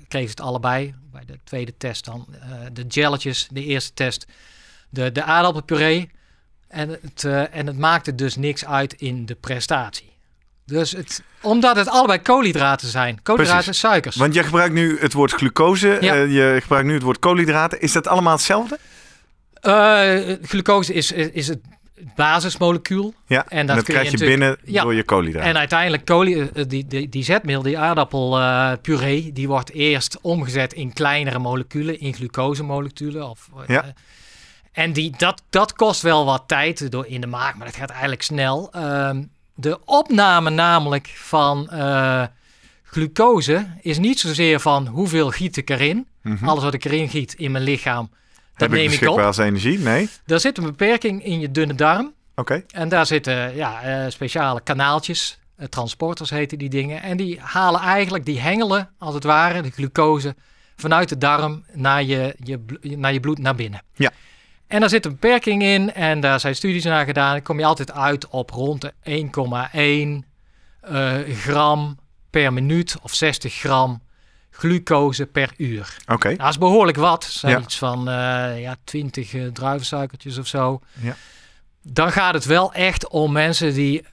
kregen 0.07 0.29
ze 0.29 0.35
het 0.35 0.41
allebei. 0.41 0.95
Bij 1.11 1.25
de 1.25 1.39
tweede 1.43 1.77
test 1.77 2.05
dan 2.05 2.27
de 2.73 2.85
jelletjes, 2.87 3.47
de 3.51 3.63
eerste 3.63 3.93
test 3.93 4.25
de, 4.89 5.11
de 5.11 5.23
aardappelpuree. 5.23 6.09
En 6.67 6.89
het, 6.89 7.23
eh, 7.23 7.55
en 7.55 7.67
het 7.67 7.77
maakte 7.77 8.15
dus 8.15 8.35
niks 8.35 8.65
uit 8.65 8.93
in 8.93 9.25
de 9.25 9.35
prestatie. 9.35 10.13
Dus 10.65 10.91
het, 10.91 11.23
omdat 11.41 11.75
het 11.75 11.87
allebei 11.87 12.19
koolhydraten 12.21 12.87
zijn. 12.87 13.21
Koolhydraten 13.23 13.63
Precies. 13.63 13.83
en 13.83 13.89
suikers. 13.89 14.15
Want 14.15 14.33
jij 14.33 14.43
gebruikt 14.43 14.73
nu 14.73 14.99
het 14.99 15.13
woord 15.13 15.31
glucose, 15.31 15.97
Ja. 16.01 16.13
eh, 16.15 16.31
je 16.33 16.57
gebruikt 16.61 16.87
nu 16.87 16.93
het 16.93 17.03
woord 17.03 17.19
koolhydraten. 17.19 17.81
Is 17.81 17.91
dat 17.91 18.07
allemaal 18.07 18.33
hetzelfde? 18.33 18.77
Eh, 19.61 20.35
glucose 20.41 20.93
is, 20.93 21.11
is, 21.11 21.29
is 21.29 21.47
het 21.47 21.59
basismolecuul. 22.15 23.13
Ja, 23.27 23.45
En 23.47 23.57
en 23.57 23.65
dat 23.67 23.75
kun 23.75 23.93
je 23.93 23.99
krijg 23.99 24.11
je 24.19 24.25
binnen 24.25 24.57
Ja. 24.63 24.81
door 24.83 24.93
je 24.93 25.03
koolhydraten. 25.03 25.49
En 25.49 25.57
uiteindelijk 25.57 26.05
kolie, 26.05 26.49
eh, 26.51 26.63
die, 26.67 26.87
die, 26.87 27.09
die 27.09 27.23
zetmeel, 27.23 27.61
die 27.61 27.79
aardappelpuree, 27.79 29.31
die 29.33 29.47
wordt 29.47 29.71
eerst 29.71 30.17
omgezet 30.21 30.73
in 30.73 30.93
kleinere 30.93 31.39
moleculen, 31.39 31.99
in 31.99 32.13
glucosemoleculen. 32.13 33.29
Of, 33.29 33.49
Ja. 33.67 33.93
En 34.75 34.93
die, 34.93 35.13
dat, 35.17 35.41
dat 35.49 35.73
kost 35.73 36.01
wel 36.01 36.25
wat 36.25 36.43
tijd 36.47 36.91
door 36.91 37.05
in 37.07 37.21
de 37.21 37.27
maag, 37.27 37.55
maar 37.55 37.65
dat 37.65 37.75
gaat 37.75 37.89
eigenlijk 37.89 38.21
snel. 38.21 38.71
Ehm, 38.71 39.23
de 39.53 39.79
opname 39.85 40.49
namelijk 40.49 41.07
van 41.15 41.69
eh, 41.69 42.23
glucose 42.83 43.67
is 43.81 43.97
niet 43.97 44.19
zozeer 44.19 44.59
van 44.59 44.87
hoeveel 44.87 45.29
giet 45.29 45.57
ik 45.57 45.69
erin. 45.69 46.07
Mhm. 46.21 46.47
Alles 46.47 46.63
wat 46.63 46.73
ik 46.73 46.85
erin 46.85 47.09
giet 47.09 47.33
in 47.33 47.51
mijn 47.51 47.63
lichaam, 47.63 48.09
dat 48.09 48.17
Heb 48.53 48.69
ik 48.69 48.75
neem 48.75 48.83
ik 48.83 48.89
beschikbaar 48.89 49.19
op. 49.19 49.25
als 49.25 49.37
energie? 49.37 49.79
Nee? 49.79 50.09
Er 50.25 50.39
zit 50.39 50.57
een 50.57 50.63
beperking 50.63 51.23
in 51.23 51.39
je 51.39 51.51
dunne 51.51 51.75
darm. 51.75 52.13
Oké. 52.35 52.63
En 52.67 52.89
daar 52.89 53.05
zitten 53.05 53.55
ja, 53.55 53.81
eh, 53.81 54.11
speciale 54.11 54.61
kanaaltjes, 54.61 55.39
eh, 55.55 55.67
transporters 55.67 56.29
heten 56.29 56.57
die 56.57 56.69
dingen. 56.69 57.01
En 57.01 57.17
die 57.17 57.39
halen 57.41 57.81
eigenlijk, 57.81 58.25
die 58.25 58.39
hengelen 58.39 58.89
als 58.97 59.13
het 59.13 59.23
ware, 59.23 59.61
de 59.61 59.69
glucose, 59.71 60.35
vanuit 60.75 61.09
de 61.09 61.17
darm 61.17 61.63
naar 61.73 62.03
je, 62.03 62.35
je, 62.43 62.59
naar 62.81 63.13
je 63.13 63.19
bloed 63.19 63.37
naar 63.37 63.55
binnen. 63.55 63.81
Ja. 63.95 64.11
En 64.67 64.79
daar 64.79 64.89
zit 64.89 65.05
een 65.05 65.11
beperking 65.11 65.63
in 65.63 65.93
en 65.93 66.19
daar 66.19 66.39
zijn 66.39 66.55
studies 66.55 66.83
naar 66.83 67.05
gedaan. 67.05 67.31
Dan 67.33 67.41
kom 67.41 67.59
je 67.59 67.65
altijd 67.65 67.91
uit 67.91 68.27
op 68.27 68.49
rond 68.49 68.81
de 68.81 68.93
1,1 70.23 70.27
eh, 70.81 71.13
gram 71.35 71.99
per 72.29 72.53
minuut 72.53 72.95
of 73.01 73.13
60 73.13 73.53
gram 73.53 74.01
glucose 74.51 75.25
per 75.25 75.53
uur. 75.57 75.97
Oké. 76.07 76.27
Nou, 76.27 76.37
Dat 76.37 76.49
is 76.49 76.57
behoorlijk 76.57 76.97
wat. 76.97 77.21
Dat 77.21 77.31
zijn 77.31 77.51
Ja. 77.57 77.61
iets 77.61 77.77
van 77.77 78.09
eh, 78.09 78.61
ja, 78.61 78.75
20 78.83 79.33
eh, 79.33 79.45
druivensuikertjes 79.47 80.37
of 80.37 80.47
zo. 80.47 80.79
Ja. 81.01 81.15
Dan 81.81 82.11
gaat 82.11 82.33
het 82.33 82.45
wel 82.45 82.73
echt 82.73 83.07
om 83.07 83.31
mensen 83.31 83.73
die 83.73 84.03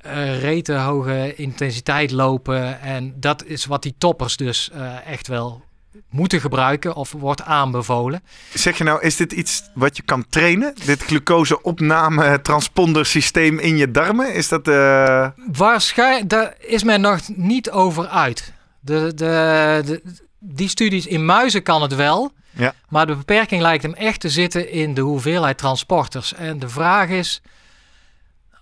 rete 0.41 0.73
hoge 0.75 1.35
intensiteit 1.35 2.11
lopen. 2.11 2.81
En 2.81 3.15
dat 3.21 3.45
is 3.45 3.65
wat 3.67 3.83
die 3.83 3.95
toppers 3.99 4.37
dus 4.37 4.71
echt 5.07 5.29
wel 5.29 5.63
moeten 6.11 6.41
gebruiken 6.41 6.95
of 6.95 7.13
wordt 7.13 7.43
aanbevolen. 7.43 8.23
Zeg 8.55 8.79
je 8.79 8.85
nou, 8.85 9.01
is 9.03 9.17
dit 9.17 9.33
iets 9.33 9.63
wat 9.75 9.97
je 9.97 10.03
kan 10.03 10.25
trainen? 10.29 10.75
Dit 10.85 11.03
glucose-opname 11.03 12.41
transponder 12.43 13.07
systeem 13.07 13.59
in 13.59 13.77
je 13.77 13.91
darmen? 13.91 14.35
Is 14.35 14.49
dat... 14.49 14.69
eh, 14.69 15.29
Waarschijnlijk, 15.53 16.29
daar 16.29 16.55
is 16.59 16.83
men 16.83 17.01
nog 17.01 17.21
niet 17.35 17.71
over 17.71 18.07
uit. 18.09 18.53
De, 18.81 19.13
de, 19.15 19.83
de, 19.85 20.03
die 20.39 20.69
studies 20.69 21.07
in 21.07 21.25
muizen 21.25 21.63
kan 21.63 21.83
het 21.83 21.95
wel. 21.95 22.33
Ja. 22.51 22.75
Maar 22.89 23.07
de 23.07 23.17
beperking 23.17 23.63
lijkt 23.63 23.83
hem 23.83 23.95
echt 23.95 24.21
te 24.21 24.29
zitten 24.31 24.71
in 24.71 24.95
de 24.95 25.01
hoeveelheid 25.01 25.59
transporters. 25.59 26.35
En 26.35 26.59
de 26.59 26.69
vraag 26.69 27.09
is 27.09 27.43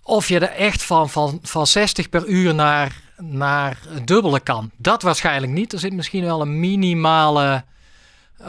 of 0.02 0.28
je 0.28 0.38
er 0.38 0.50
echt 0.56 0.82
van, 0.82 1.10
van, 1.10 1.38
van 1.42 1.66
60 1.66 2.08
per 2.08 2.26
uur 2.26 2.54
naar, 2.54 3.00
naar 3.20 3.78
dubbele 4.04 4.40
kan. 4.40 4.70
Dat 4.76 5.02
waarschijnlijk 5.02 5.52
niet. 5.52 5.72
Er 5.72 5.78
zit 5.78 5.92
misschien 5.92 6.24
wel 6.24 6.40
een 6.40 6.60
minimale 6.60 7.64
eh, 8.38 8.46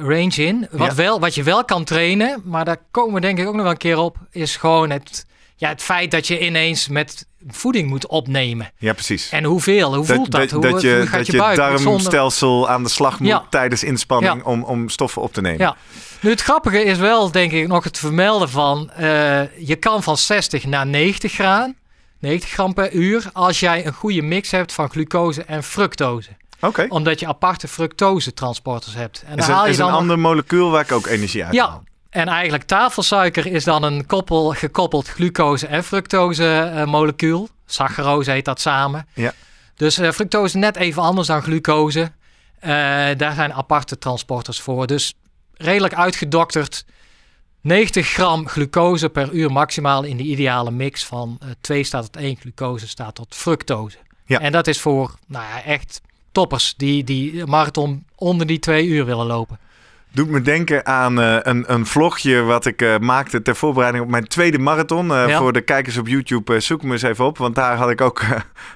range 0.00 0.34
in. 0.34 0.68
Wat, 0.70 0.88
Ja. 0.88 0.94
wel, 0.94 1.20
wat 1.20 1.34
je 1.34 1.42
wel 1.42 1.64
kan 1.64 1.84
trainen, 1.84 2.40
maar 2.44 2.64
daar 2.64 2.76
komen 2.90 3.14
we 3.14 3.20
denk 3.20 3.38
ik 3.38 3.46
ook 3.46 3.54
nog 3.54 3.62
wel 3.62 3.70
een 3.70 3.76
keer 3.76 3.98
op, 3.98 4.16
is 4.30 4.56
gewoon 4.56 4.90
het, 4.90 5.26
ja, 5.56 5.68
het 5.68 5.82
feit 5.82 6.10
dat 6.10 6.26
je 6.26 6.40
ineens 6.40 6.88
met 6.88 7.26
voeding 7.48 7.88
moet 7.88 8.06
opnemen. 8.06 8.70
Ja, 8.78 8.92
precies. 8.92 9.28
En 9.30 9.44
hoeveel? 9.44 9.94
Hoe 9.94 10.04
voelt 10.04 10.30
dat? 10.30 10.50
Hoe, 10.50 10.60
dat 10.70 10.80
je, 10.80 10.96
hoe 10.96 11.06
gaat 11.06 11.16
dat 11.18 11.26
je? 11.26 11.32
Zonder... 11.38 11.56
darmstelsel 11.56 12.68
aan 12.68 12.82
de 12.82 12.88
slag 12.88 13.18
moet 13.20 13.28
Ja. 13.28 13.46
tijdens 13.50 13.84
inspanning 13.84 14.34
Ja. 14.44 14.50
om, 14.50 14.62
om 14.62 14.88
stoffen 14.88 15.22
op 15.22 15.32
te 15.32 15.40
nemen. 15.40 15.58
Ja. 15.60 15.76
Nu, 16.20 16.30
het 16.30 16.42
grappige 16.42 16.82
is 16.84 16.98
wel, 16.98 17.30
denk 17.30 17.52
ik, 17.52 17.66
nog 17.68 17.84
het 17.84 17.98
vermelden 17.98 18.48
van... 18.48 18.90
eh, 18.90 19.66
je 19.66 19.76
kan 19.78 20.02
van 20.02 20.16
60 20.16 20.64
naar 20.64 20.86
90 20.86 21.34
gaan. 21.34 21.74
90 22.18 22.50
gram 22.50 22.74
per 22.74 22.92
uur. 22.92 23.30
Als 23.32 23.60
jij 23.60 23.86
een 23.86 23.92
goede 23.92 24.22
mix 24.22 24.50
hebt 24.50 24.72
van 24.72 24.90
glucose 24.90 25.42
en 25.44 25.62
fructose. 25.62 26.30
Oké. 26.60 26.86
Omdat 26.88 27.20
je 27.20 27.26
aparte 27.26 27.68
fructose-transporters 27.68 28.94
hebt. 28.94 29.22
En 29.26 29.36
Is, 29.38 29.46
dan 29.46 29.54
haal 29.54 29.60
een, 29.64 29.66
je 29.66 29.72
is 29.72 29.78
een 29.78 29.86
dan 29.86 29.94
ander 29.94 30.18
molecuul 30.18 30.70
waar 30.70 30.82
ik 30.82 30.92
ook 30.92 31.06
energie 31.06 31.44
uit 31.44 31.54
Ja. 31.54 31.68
haal. 31.68 31.84
En 32.10 32.28
eigenlijk 32.28 32.64
tafelsuiker 32.64 33.46
is 33.46 33.64
dan 33.64 33.82
een 33.82 34.06
koppel, 34.06 34.48
gekoppeld 34.50 35.08
glucose- 35.08 35.66
en 35.66 35.84
fructose-molecuul. 35.84 37.48
Saccharose 37.66 38.30
heet 38.30 38.44
dat 38.44 38.60
samen. 38.60 39.06
Ja. 39.14 39.32
Dus 39.74 39.98
eh, 39.98 40.10
fructose 40.10 40.58
net 40.58 40.76
even 40.76 41.02
anders 41.02 41.26
dan 41.26 41.42
glucose. 41.42 42.12
Eh, 42.58 42.70
daar 43.16 43.34
zijn 43.34 43.52
aparte 43.54 43.98
transporters 43.98 44.60
voor. 44.60 44.86
Dus 44.86 45.14
redelijk 45.54 45.94
uitgedokterd. 45.94 46.84
90 47.66 48.08
gram 48.08 48.48
glucose 48.48 49.08
per 49.08 49.32
uur 49.32 49.52
maximaal 49.52 50.04
in 50.04 50.16
de 50.16 50.22
ideale 50.22 50.70
mix 50.70 51.04
van 51.04 51.36
eh 51.40 51.48
2 51.60 51.84
staat 51.84 52.12
tot 52.12 52.22
1 52.22 52.36
glucose 52.36 52.88
staat 52.88 53.14
tot 53.14 53.34
fructose. 53.34 53.98
Ja. 54.24 54.40
En 54.40 54.52
dat 54.52 54.66
is 54.66 54.80
voor 54.80 55.14
nou 55.26 55.44
ja, 55.44 55.62
echt 55.62 56.00
toppers 56.32 56.74
die, 56.76 57.04
die 57.04 57.46
marathon 57.46 58.04
onder 58.14 58.46
die 58.46 58.58
twee 58.58 58.86
uur 58.86 59.04
willen 59.04 59.26
lopen. 59.26 59.58
Doet 60.12 60.28
me 60.30 60.42
denken 60.42 60.86
aan 60.86 61.20
eh, 61.20 61.36
een, 61.42 61.64
een 61.72 61.86
vlogje 61.86 62.42
wat 62.42 62.66
ik 62.66 62.82
eh, 62.82 62.98
maakte 62.98 63.42
ter 63.42 63.56
voorbereiding 63.56 64.04
op 64.04 64.10
mijn 64.10 64.26
tweede 64.28 64.58
marathon. 64.58 65.10
Eh, 65.14 65.28
Ja. 65.28 65.38
Voor 65.38 65.52
de 65.52 65.60
kijkers 65.60 65.96
op 65.96 66.06
YouTube, 66.08 66.60
zoek 66.60 66.82
me 66.82 66.92
eens 66.92 67.02
even 67.02 67.24
op. 67.24 67.38
Want 67.38 67.54
daar 67.54 67.76
had 67.76 67.90
ik 67.90 68.00
ook... 68.00 68.22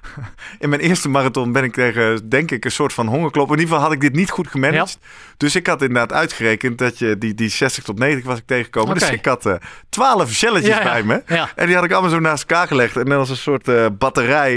in 0.59 0.69
mijn 0.69 0.81
eerste 0.81 1.09
marathon 1.09 1.53
ben 1.53 1.65
ik 1.65 1.73
tegen, 1.73 2.29
denk 2.29 2.51
ik, 2.51 2.65
een 2.65 2.71
soort 2.71 2.93
van 2.93 3.07
hongerklop. 3.07 3.47
In 3.47 3.53
ieder 3.59 3.67
geval 3.69 3.83
had 3.83 3.93
ik 3.93 4.01
dit 4.01 4.13
niet 4.15 4.31
goed 4.31 4.49
gemanaged. 4.49 4.99
Dus 5.37 5.57
ik 5.57 5.67
had 5.67 5.83
inderdaad 5.83 6.13
uitgerekend 6.13 6.79
dat 6.79 6.99
je 6.99 7.19
die, 7.19 7.35
die 7.35 7.49
60 7.49 7.85
tot 7.85 7.99
90 7.99 8.27
was 8.27 8.39
ik 8.39 8.47
tegengekomen. 8.47 8.99
Dus 8.99 9.11
ik 9.11 9.25
had 9.25 9.47
eh 9.47 9.55
12 9.89 10.35
jelletjes 10.37 10.75
Ja, 10.77 10.83
ja. 10.83 10.91
bij 10.93 11.03
me. 11.03 11.23
En 11.57 11.67
die 11.67 11.75
had 11.75 11.85
ik 11.85 11.93
allemaal 11.93 12.11
zo 12.11 12.19
naast 12.21 12.51
elkaar 12.51 12.67
gelegd. 12.67 12.97
En 12.97 13.09
net 13.09 13.19
als 13.19 13.31
een 13.31 13.37
soort 13.37 13.99
batterij 13.99 14.55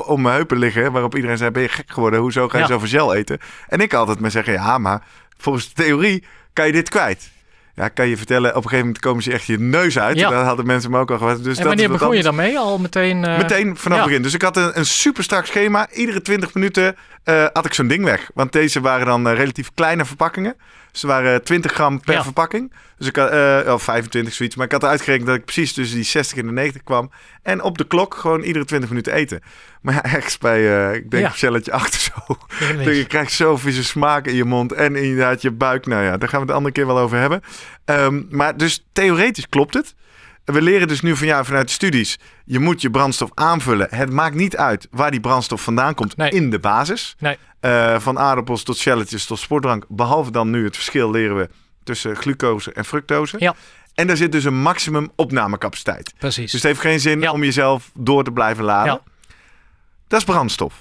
om 0.00 0.22
mijn 0.22 0.34
heupen 0.34 0.58
liggen. 0.58 0.92
Waarop 0.92 1.14
iedereen 1.14 1.36
zei, 1.38 1.50
ben 1.50 1.62
je 1.62 1.68
gek 1.68 1.90
geworden? 1.92 2.20
Hoezo 2.20 2.48
ga 2.48 2.56
je 2.56 2.62
Ja. 2.62 2.68
zoveel 2.68 2.88
gel 2.88 3.14
eten? 3.14 3.38
En 3.68 3.80
ik 3.80 3.94
altijd 3.94 4.20
maar 4.20 4.30
zeggen, 4.30 4.52
ja, 4.52 4.78
maar 4.78 5.02
volgens 5.42 5.74
de 5.74 5.82
theorie 5.82 6.24
kan 6.52 6.66
je 6.66 6.72
dit 6.72 6.88
kwijt. 6.88 7.30
Ja, 7.74 7.88
kan 7.88 8.08
je 8.08 8.16
vertellen, 8.16 8.50
op 8.50 8.56
een 8.56 8.62
gegeven 8.62 8.84
moment 8.84 8.98
komen 9.04 9.22
ze 9.22 9.32
echt 9.32 9.44
je 9.46 9.58
neus 9.58 9.98
uit. 9.98 10.18
Ja. 10.18 10.30
Dat 10.30 10.44
hadden 10.44 10.66
mensen 10.66 10.90
me 10.90 10.98
ook 10.98 11.10
al 11.10 11.18
gevraagd. 11.18 11.44
Dus 11.44 11.58
en 11.58 11.66
wanneer 11.66 11.88
begon 11.88 12.16
je 12.16 12.24
anders. 12.26 12.36
daarmee? 12.36 12.58
Al 12.58 12.78
meteen? 12.78 13.24
eh, 13.24 13.36
Meteen 13.36 13.76
vanaf 13.76 13.96
ja. 13.98 14.02
het 14.02 14.04
begin. 14.04 14.22
Dus 14.22 14.34
ik 14.34 14.42
had 14.42 14.56
een, 14.56 14.78
een 14.78 14.86
super 14.86 15.22
strak 15.24 15.46
schema. 15.46 15.88
Iedere 15.90 16.22
20 16.22 16.54
minuten 16.54 16.96
eh, 17.24 17.46
had 17.52 17.66
ik 17.66 17.74
zo'n 17.74 17.86
ding 17.88 18.04
weg. 18.04 18.30
Want 18.34 18.52
deze 18.52 18.80
waren 18.80 19.06
dan 19.06 19.28
eh, 19.28 19.34
relatief 19.36 19.70
kleine 19.74 20.04
verpakkingen. 20.04 20.56
Ze 20.92 21.06
waren 21.06 21.42
20 21.44 21.72
gram 21.72 22.00
per 22.00 22.14
Ja. 22.14 22.22
verpakking. 22.22 22.72
Dus 22.98 23.06
ik 23.06 23.16
had, 23.16 23.30
eh, 23.30 23.72
of 23.72 23.82
25 23.82 24.34
zoiets. 24.34 24.56
Maar 24.56 24.66
ik 24.66 24.72
had 24.72 24.84
uitgerekend 24.84 25.26
dat 25.26 25.36
ik 25.36 25.44
precies 25.44 25.72
tussen 25.72 25.96
die 25.96 26.04
60 26.04 26.38
en 26.38 26.46
de 26.46 26.52
90 26.52 26.82
kwam. 26.82 27.10
En 27.42 27.62
op 27.62 27.78
de 27.78 27.86
klok 27.86 28.14
gewoon 28.14 28.42
iedere 28.42 28.64
20 28.64 28.88
minuten 28.88 29.12
eten. 29.12 29.40
Maar 29.82 29.94
ja, 29.94 30.04
ergens 30.04 30.38
bij, 30.38 30.88
eh, 30.88 30.94
ik 30.94 31.10
denk 31.10 31.22
Ja. 31.22 31.28
een 31.30 31.36
celletje 31.36 31.72
achter 31.72 32.00
zo. 32.00 32.36
Helemaal 32.48 32.88
Je 33.02 33.06
krijgt 33.06 33.32
zo 33.32 33.56
vieze 33.56 33.84
smaak 33.84 34.26
in 34.26 34.34
je 34.34 34.44
mond 34.44 34.72
en 34.72 34.96
inderdaad 34.96 35.42
je 35.42 35.50
buik. 35.50 35.86
Nou 35.86 36.02
ja, 36.04 36.16
daar 36.16 36.28
gaan 36.28 36.30
we 36.30 36.36
het 36.38 36.46
de 36.46 36.52
andere 36.52 36.74
keer 36.74 36.86
wel 36.86 36.98
over 36.98 37.18
hebben. 37.18 37.40
Ehm, 37.84 38.22
maar 38.30 38.56
dus 38.56 38.86
theoretisch 38.92 39.48
klopt 39.48 39.74
het. 39.74 39.94
We 40.44 40.62
leren 40.62 40.88
dus 40.88 41.00
nu 41.00 41.16
van 41.16 41.26
jou 41.26 41.44
vanuit 41.44 41.66
de 41.66 41.72
studies. 41.72 42.18
Je 42.44 42.58
moet 42.58 42.80
je 42.82 42.90
brandstof 42.90 43.30
aanvullen. 43.34 43.86
Het 43.90 44.10
maakt 44.12 44.34
niet 44.34 44.56
uit 44.56 44.86
waar 44.90 45.10
die 45.10 45.20
brandstof 45.20 45.62
vandaan 45.62 45.94
komt 45.94 46.16
Nee. 46.16 46.30
in 46.30 46.50
de 46.50 46.58
basis. 46.58 47.14
Nee. 47.18 47.36
Eh, 47.60 47.98
van 48.00 48.18
aardappels 48.18 48.62
tot 48.62 48.76
shelletjes 48.76 49.24
tot 49.26 49.38
sportdrank. 49.38 49.84
Behalve 49.88 50.30
dan 50.30 50.50
nu 50.50 50.64
het 50.64 50.74
verschil 50.74 51.10
leren 51.10 51.36
we 51.36 51.48
tussen 51.84 52.16
glucose 52.16 52.72
en 52.72 52.84
fructose. 52.84 53.36
Ja. 53.38 53.54
En 53.94 54.06
daar 54.06 54.16
zit 54.16 54.32
dus 54.32 54.44
een 54.44 54.60
maximum 54.62 55.10
opnamecapaciteit. 55.16 56.12
Precies. 56.18 56.44
Dus 56.50 56.52
het 56.52 56.62
heeft 56.62 56.80
geen 56.80 57.00
zin 57.00 57.20
Ja. 57.20 57.32
om 57.32 57.42
jezelf 57.44 57.90
door 57.94 58.24
te 58.24 58.30
blijven 58.32 58.64
laden. 58.64 58.92
Ja. 58.92 59.00
Dat 60.08 60.18
is 60.18 60.24
brandstof. 60.26 60.74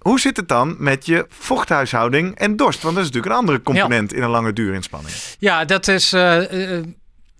hoe 0.00 0.20
zit 0.20 0.36
het 0.36 0.48
dan 0.48 0.74
met 0.78 1.06
je 1.06 1.26
vochthuishouding 1.28 2.34
en 2.38 2.56
dorst? 2.56 2.82
Want 2.82 2.94
dat 2.94 3.04
is 3.04 3.10
natuurlijk 3.10 3.34
een 3.34 3.40
andere 3.40 3.62
component 3.62 4.12
in 4.12 4.22
een 4.22 4.30
lange 4.30 4.52
duurinspanning. 4.52 5.14
Ja, 5.38 5.64
dat 5.64 5.88
is. 5.88 6.12
eh, 6.12 6.76
eh, 6.78 6.84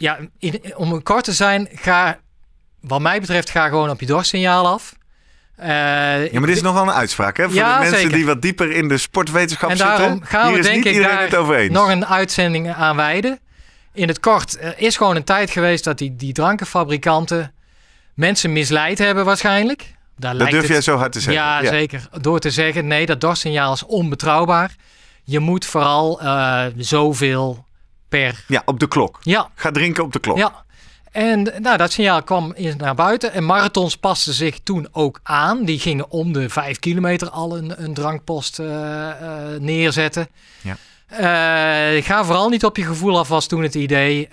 ja, 0.03 0.19
in- 0.39 0.63
om 0.77 1.03
kort 1.03 1.25
te 1.25 1.33
zijn, 1.33 1.69
ga. 1.75 2.19
Wat 2.81 3.01
mij 3.01 3.21
betreft, 3.21 3.51
ga 3.51 3.69
gewoon 3.69 3.91
op 3.91 4.01
je 4.01 4.07
dorstsignaal 4.07 4.67
af. 4.67 4.95
Eh, 5.57 5.69
Ja, 6.33 6.39
maar 6.39 6.49
dit 6.49 6.57
is 6.57 6.63
nogal 6.63 6.83
een 6.83 6.93
uitspraak, 6.93 7.37
hè? 7.37 7.45
Voor 7.45 7.55
Ja, 7.55 7.75
de 7.75 7.81
mensen 7.81 7.99
zeker. 8.01 8.17
die 8.17 8.27
wat 8.27 8.43
dieper 8.43 8.71
in 8.71 8.89
de 8.89 8.99
sportwetenschap 8.99 9.71
En 9.71 9.77
zitten. 9.77 9.97
daarom 9.99 10.23
gaan 10.23 10.45
Hier 10.45 10.53
we 10.53 10.59
is 10.59 10.65
denk 10.65 10.77
niet 10.77 10.87
ik 10.87 10.93
iedereen 10.93 11.15
daar 11.17 11.25
het 11.25 11.35
over 11.35 11.55
eens. 11.57 11.73
nog 11.73 11.89
een 11.89 12.07
uitzending 12.07 12.73
aan 12.73 12.97
wijden. 12.97 13.39
In 13.93 14.09
het 14.09 14.21
kort, 14.21 14.61
er 14.61 14.75
is 14.79 14.97
gewoon 14.97 15.17
een 15.17 15.25
tijd 15.25 15.51
geweest 15.51 15.85
dat 15.85 15.99
die, 15.99 16.17
die 16.17 16.33
drankenfabrikanten 16.33 17.53
mensen 18.15 18.53
misleid 18.53 18.99
hebben 18.99 19.25
waarschijnlijk. 19.25 19.95
Daar 20.17 20.37
Dat 20.39 20.51
durf 20.51 20.63
het- 20.63 20.71
jij 20.71 20.81
zo 20.81 20.97
hard 20.97 21.13
te 21.13 21.21
zeggen. 21.21 21.43
Ja, 21.43 21.65
zeker. 21.67 22.09
Door 22.21 22.39
te 22.39 22.51
zeggen, 22.51 22.87
nee, 22.87 23.07
dat 23.07 23.21
dorstsignaal 23.21 23.73
is 23.73 23.85
onbetrouwbaar. 23.87 24.75
Je 25.25 25.39
moet 25.39 25.67
vooral 25.67 26.21
eh, 26.21 26.65
zoveel 26.77 27.67
per... 28.13 28.45
Ja, 28.49 28.63
op 28.65 28.81
de 28.81 28.89
klok. 28.89 29.19
Ja, 29.23 29.51
Ga 29.55 29.71
drinken 29.71 30.05
op 30.05 30.13
de 30.13 30.19
klok. 30.19 30.37
ja. 30.37 30.65
En 31.13 31.43
nou, 31.59 31.77
dat 31.77 31.93
signaal 31.93 32.23
kwam 32.23 32.53
eens 32.53 32.77
naar 32.77 32.95
buiten. 32.95 33.33
En 33.33 33.45
marathons 33.45 33.97
pasten 33.97 34.33
zich 34.33 34.59
toen 34.63 34.89
ook 34.93 35.21
aan. 35.23 35.65
Die 35.65 35.79
gingen 35.79 36.11
om 36.11 36.33
de 36.33 36.49
vijf 36.49 36.79
kilometer 36.79 37.31
al 37.31 37.57
een, 37.57 37.83
een 37.83 37.95
drankpost 37.95 38.59
eh, 38.59 39.11
eh, 39.11 39.61
neerzetten. 39.61 40.29
Ja. 40.61 40.77
Eh, 41.07 42.05
ga 42.05 42.25
vooral 42.25 42.49
niet 42.49 42.65
op 42.65 42.77
je 42.77 42.85
gevoel 42.85 43.19
af, 43.19 43.29
was 43.29 43.47
toen 43.47 43.63
het 43.63 43.75
idee. 43.75 44.29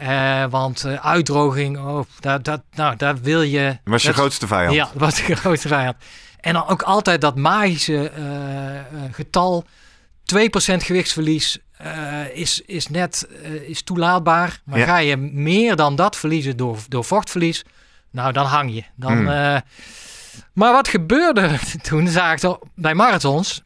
Want 0.50 0.86
uitdroging, 1.02 1.78
oh, 1.78 2.00
dat, 2.20 2.44
dat, 2.46 2.62
nou, 2.76 2.96
daar 2.96 3.22
wil 3.22 3.42
je... 3.42 3.66
Dat 3.68 3.78
was 3.84 4.02
je 4.02 4.08
dat- 4.08 4.18
grootste 4.18 4.48
vijand. 4.48 4.76
Ja, 4.76 4.84
dat 4.94 5.02
was 5.02 5.16
de 5.26 5.36
grootste 5.44 5.68
vijand. 5.68 5.96
En 6.40 6.54
dan 6.54 6.68
ook 6.68 6.82
altijd 6.82 7.22
dat 7.22 7.36
magische 7.36 8.12
getal. 9.12 9.66
2% 10.36 10.36
gewichtsverlies 10.76 11.58
eh, 11.80 12.30
is, 12.34 12.62
is 12.66 12.88
net 12.88 13.28
eh, 13.44 13.52
is 13.54 13.82
toelaatbaar. 13.82 14.62
Maar 14.64 14.80
Ja. 14.80 14.86
ga 14.86 14.98
je 14.98 15.18
meer 15.18 15.76
dan 15.76 15.96
dat 15.96 16.16
verliezen 16.18 16.58
door, 16.58 16.78
door 16.88 17.04
vochtverlies, 17.06 17.64
nou 18.12 18.32
dan 18.34 18.46
hang 18.46 18.74
je. 18.74 18.84
Dan, 18.96 19.12
Hmm. 19.18 19.28
eh, 19.28 19.58
maar 20.54 20.72
wat 20.72 20.88
gebeurde 20.88 21.60
toen, 21.88 22.08
zag 22.08 22.42
ik 22.44 22.58
bij 22.76 22.94
marathons. 22.94 23.62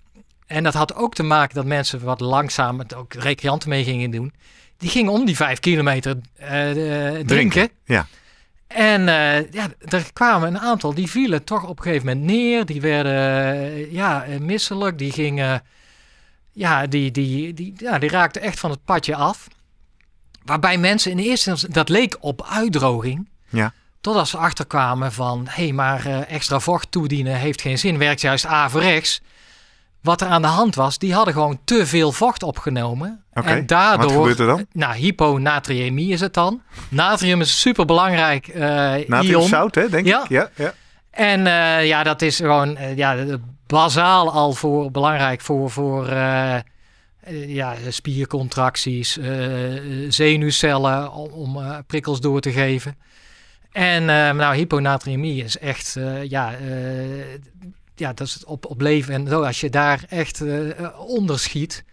En 0.47 0.63
dat 0.63 0.73
had 0.73 0.95
ook 0.95 1.13
te 1.15 1.23
maken 1.23 1.55
dat 1.55 1.65
mensen 1.65 2.03
wat 2.03 2.19
langzaam 2.19 2.79
het 2.79 2.95
ook 2.95 3.13
recreanten 3.13 3.69
mee 3.69 3.83
gingen 3.83 4.11
doen. 4.11 4.33
Die 4.77 4.89
gingen 4.89 5.11
om 5.11 5.25
die 5.25 5.35
vijf 5.35 5.59
kilometer 5.59 6.15
eh, 6.33 6.69
drinken. 7.25 7.69
Ja. 7.85 8.07
En 8.67 9.01
ja, 9.51 9.67
er 9.89 10.13
kwamen 10.13 10.47
een 10.47 10.59
aantal, 10.59 10.93
die 10.93 11.09
vielen 11.09 11.43
toch 11.43 11.63
op 11.67 11.77
een 11.77 11.83
gegeven 11.83 12.05
moment 12.07 12.25
neer. 12.25 12.65
Die 12.65 12.81
werden 12.81 13.91
ja, 13.91 14.25
misselijk. 14.39 14.97
Die 14.97 15.11
gingen, 15.11 15.61
ja, 16.53 16.87
die, 16.87 17.11
die, 17.11 17.53
die, 17.53 17.73
ja, 17.77 17.99
die 17.99 18.09
raakten 18.09 18.41
echt 18.41 18.59
van 18.59 18.69
het 18.69 18.85
padje 18.85 19.15
af. 19.15 19.47
Waarbij 20.45 20.77
mensen 20.77 21.11
in 21.11 21.17
eerste 21.17 21.49
instantie, 21.49 21.69
dat 21.69 21.89
leek 21.89 22.17
op 22.19 22.45
uitdroging. 22.49 23.29
Ja. 23.49 23.73
Totdat 24.01 24.27
ze 24.27 24.37
achterkwamen 24.37 25.11
van, 25.13 25.47
hé, 25.49 25.63
hey, 25.63 25.71
maar 25.73 26.05
eh, 26.05 26.31
extra 26.31 26.59
vocht 26.59 26.91
toedienen 26.91 27.35
heeft 27.35 27.61
geen 27.61 27.77
zin. 27.77 27.97
Werkt 27.97 28.21
juist 28.21 28.45
averechts. 28.45 29.21
Wat 30.01 30.21
er 30.21 30.27
aan 30.27 30.41
de 30.41 30.47
hand 30.47 30.75
was, 30.75 30.97
die 30.97 31.13
hadden 31.13 31.33
gewoon 31.33 31.59
te 31.63 31.85
veel 31.87 32.11
vocht 32.11 32.43
opgenomen. 32.43 33.23
En 33.33 33.65
daardoor, 33.65 34.05
wat 34.05 34.15
gebeurt 34.15 34.39
er 34.39 34.45
dan? 34.47 34.65
Nou, 34.71 34.95
hyponatriëmie 34.95 36.11
is 36.11 36.19
het 36.19 36.33
dan. 36.33 36.61
Natrium 36.89 37.41
is 37.41 37.61
super 37.61 37.85
belangrijk 37.85 38.47
uh, 38.47 38.55
Natrium 38.61 39.23
ion. 39.23 39.47
zout, 39.47 39.75
hè, 39.75 39.89
denk 39.89 40.05
Ja. 40.05 40.23
ik. 40.23 40.29
Ja, 40.29 40.49
ja. 40.55 40.73
En 41.13 41.47
eh, 41.47 41.85
ja, 41.87 42.03
dat 42.03 42.21
is 42.21 42.37
gewoon 42.37 42.77
uh, 42.77 42.97
ja, 42.97 43.25
bazaal 43.67 44.31
al 44.31 44.53
voor, 44.53 44.91
belangrijk 44.91 45.41
voor, 45.41 45.69
voor 45.71 46.09
uh, 46.09 46.55
ja, 47.47 47.75
spiercontracties, 47.89 49.19
zenuwcellen 50.07 51.11
om, 51.11 51.31
om 51.31 51.83
prikkels 51.87 52.21
door 52.21 52.39
te 52.41 52.51
geven. 52.51 52.97
En 53.71 54.05
nou, 54.35 54.55
hyponatriëmie 54.55 55.43
is 55.43 55.57
echt, 55.57 55.97
ja, 56.23 56.53
ja, 57.95 58.13
dat 58.13 58.27
is 58.27 58.45
op, 58.45 58.65
op 58.65 58.81
leven 58.81 59.13
en 59.13 59.27
zo. 59.27 59.41
Als 59.43 59.59
je 59.61 59.69
daar 59.69 60.03
echt 60.09 60.43
onder 60.97 61.39
schiet. 61.39 61.83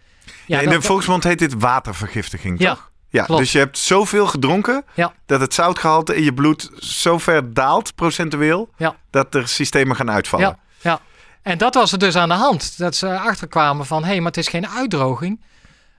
Ja, 0.45 0.59
in 0.59 0.69
dan- 0.69 0.73
de 0.79 0.81
volksmond 0.81 1.23
heet 1.23 1.39
dit 1.39 1.53
watervergiftiging, 1.53 2.59
Ja, 2.59 2.73
toch? 2.73 2.90
Ja, 3.11 3.23
klopt. 3.23 3.41
dus 3.41 3.51
je 3.51 3.57
hebt 3.57 3.77
zoveel 3.77 4.27
gedronken 4.27 4.83
Ja. 4.93 5.13
dat 5.25 5.39
het 5.39 5.53
zoutgehalte 5.53 6.15
in 6.15 6.23
je 6.23 6.33
bloed 6.33 6.69
zo 6.79 7.17
ver 7.17 7.53
daalt, 7.53 7.95
procentueel, 7.95 8.69
Ja. 8.77 8.95
dat 9.09 9.35
er 9.35 9.47
systemen 9.47 9.95
gaan 9.95 10.11
uitvallen. 10.11 10.47
Ja, 10.47 10.59
ja. 10.81 10.99
En 11.41 11.57
dat 11.57 11.73
was 11.73 11.91
er 11.91 11.97
dus 11.99 12.15
aan 12.15 12.29
de 12.29 12.35
hand. 12.35 12.77
Dat 12.77 12.95
ze 12.95 13.19
achterkwamen 13.19 13.85
van, 13.85 14.01
hé, 14.03 14.07
hey, 14.09 14.17
maar 14.17 14.27
het 14.31 14.37
is 14.37 14.47
geen 14.47 14.67
uitdroging. 14.67 15.41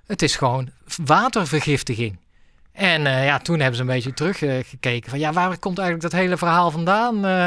Het 0.06 0.22
is 0.22 0.36
gewoon 0.36 0.68
watervergiftiging. 1.04 2.18
En 2.72 3.00
uh, 3.04 3.24
ja, 3.24 3.38
toen 3.38 3.58
hebben 3.58 3.76
ze 3.76 3.80
een 3.80 3.88
beetje 3.88 4.14
teruggekeken 4.14 5.04
uh, 5.04 5.10
van, 5.10 5.18
ja, 5.18 5.32
waar 5.32 5.58
komt 5.58 5.78
eigenlijk 5.78 6.10
dat 6.10 6.20
hele 6.20 6.36
verhaal 6.36 6.70
vandaan? 6.70 7.26
Uh, 7.26 7.46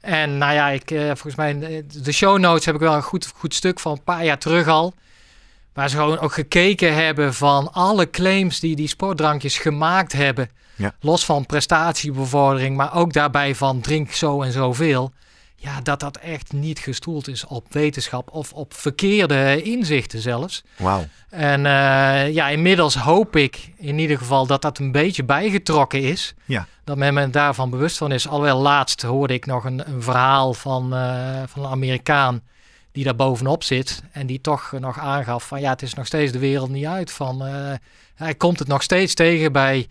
en 0.00 0.38
nou 0.38 0.52
ja, 0.52 0.68
ik, 0.68 0.88
volgens 0.88 1.34
mij, 1.34 1.84
de 2.02 2.12
show 2.12 2.38
notes 2.38 2.64
heb 2.64 2.74
ik 2.74 2.80
wel 2.80 2.94
een 2.94 3.02
goed, 3.02 3.32
goed 3.36 3.54
stuk 3.54 3.80
van 3.80 3.92
een 3.92 4.02
paar 4.02 4.24
jaar 4.24 4.38
terug 4.38 4.68
al. 4.68 4.94
Waar 5.72 5.88
ze 5.88 5.96
gewoon 5.96 6.18
ook 6.18 6.32
gekeken 6.32 6.94
hebben 6.94 7.34
van 7.34 7.72
alle 7.72 8.10
claims 8.10 8.60
die 8.60 8.76
die 8.76 8.88
sportdrankjes 8.88 9.58
gemaakt 9.58 10.12
hebben. 10.12 10.50
Ja. 10.76 10.94
Los 11.00 11.24
van 11.24 11.46
prestatiebevordering, 11.46 12.76
maar 12.76 12.94
ook 12.94 13.12
daarbij 13.12 13.54
van 13.54 13.80
drink 13.80 14.12
zo 14.12 14.42
en 14.42 14.52
zoveel. 14.52 15.12
Ja, 15.62 15.80
dat 15.80 16.00
dat 16.00 16.16
echt 16.16 16.52
niet 16.52 16.78
gestoeld 16.78 17.28
is 17.28 17.46
op 17.46 17.72
wetenschap 17.72 18.30
of 18.32 18.52
op 18.52 18.74
verkeerde 18.74 19.62
inzichten 19.62 20.20
zelfs. 20.20 20.62
Wauw. 20.76 21.04
En 21.30 21.60
uh, 21.64 22.32
ja, 22.32 22.48
inmiddels 22.48 22.94
hoop 22.94 23.36
ik 23.36 23.72
in 23.76 23.98
ieder 23.98 24.18
geval 24.18 24.46
dat 24.46 24.62
dat 24.62 24.78
een 24.78 24.92
beetje 24.92 25.24
bijgetrokken 25.24 26.02
is. 26.02 26.34
Ja. 26.44 26.66
Dat 26.84 26.96
men 26.96 27.14
me 27.14 27.30
daarvan 27.30 27.70
bewust 27.70 27.96
van 27.98 28.12
is. 28.12 28.28
Alhoewel 28.28 28.60
laatst 28.60 29.02
hoorde 29.02 29.34
ik 29.34 29.46
nog 29.46 29.64
een, 29.64 29.88
een 29.88 30.02
verhaal 30.02 30.54
van, 30.54 30.94
uh, 30.94 31.42
van 31.46 31.64
een 31.64 31.70
Amerikaan 31.70 32.42
die 32.92 33.04
daar 33.04 33.16
bovenop 33.16 33.62
zit. 33.62 34.02
En 34.12 34.26
die 34.26 34.40
toch 34.40 34.72
nog 34.78 34.98
aangaf 34.98 35.46
van 35.46 35.60
ja, 35.60 35.70
het 35.70 35.82
is 35.82 35.94
nog 35.94 36.06
steeds 36.06 36.32
de 36.32 36.38
wereld 36.38 36.70
niet 36.70 36.86
uit. 36.86 37.10
Van, 37.12 37.46
uh, 37.46 37.72
hij 38.14 38.34
komt 38.34 38.58
het 38.58 38.68
nog 38.68 38.82
steeds 38.82 39.14
tegen 39.14 39.52
bij, 39.52 39.88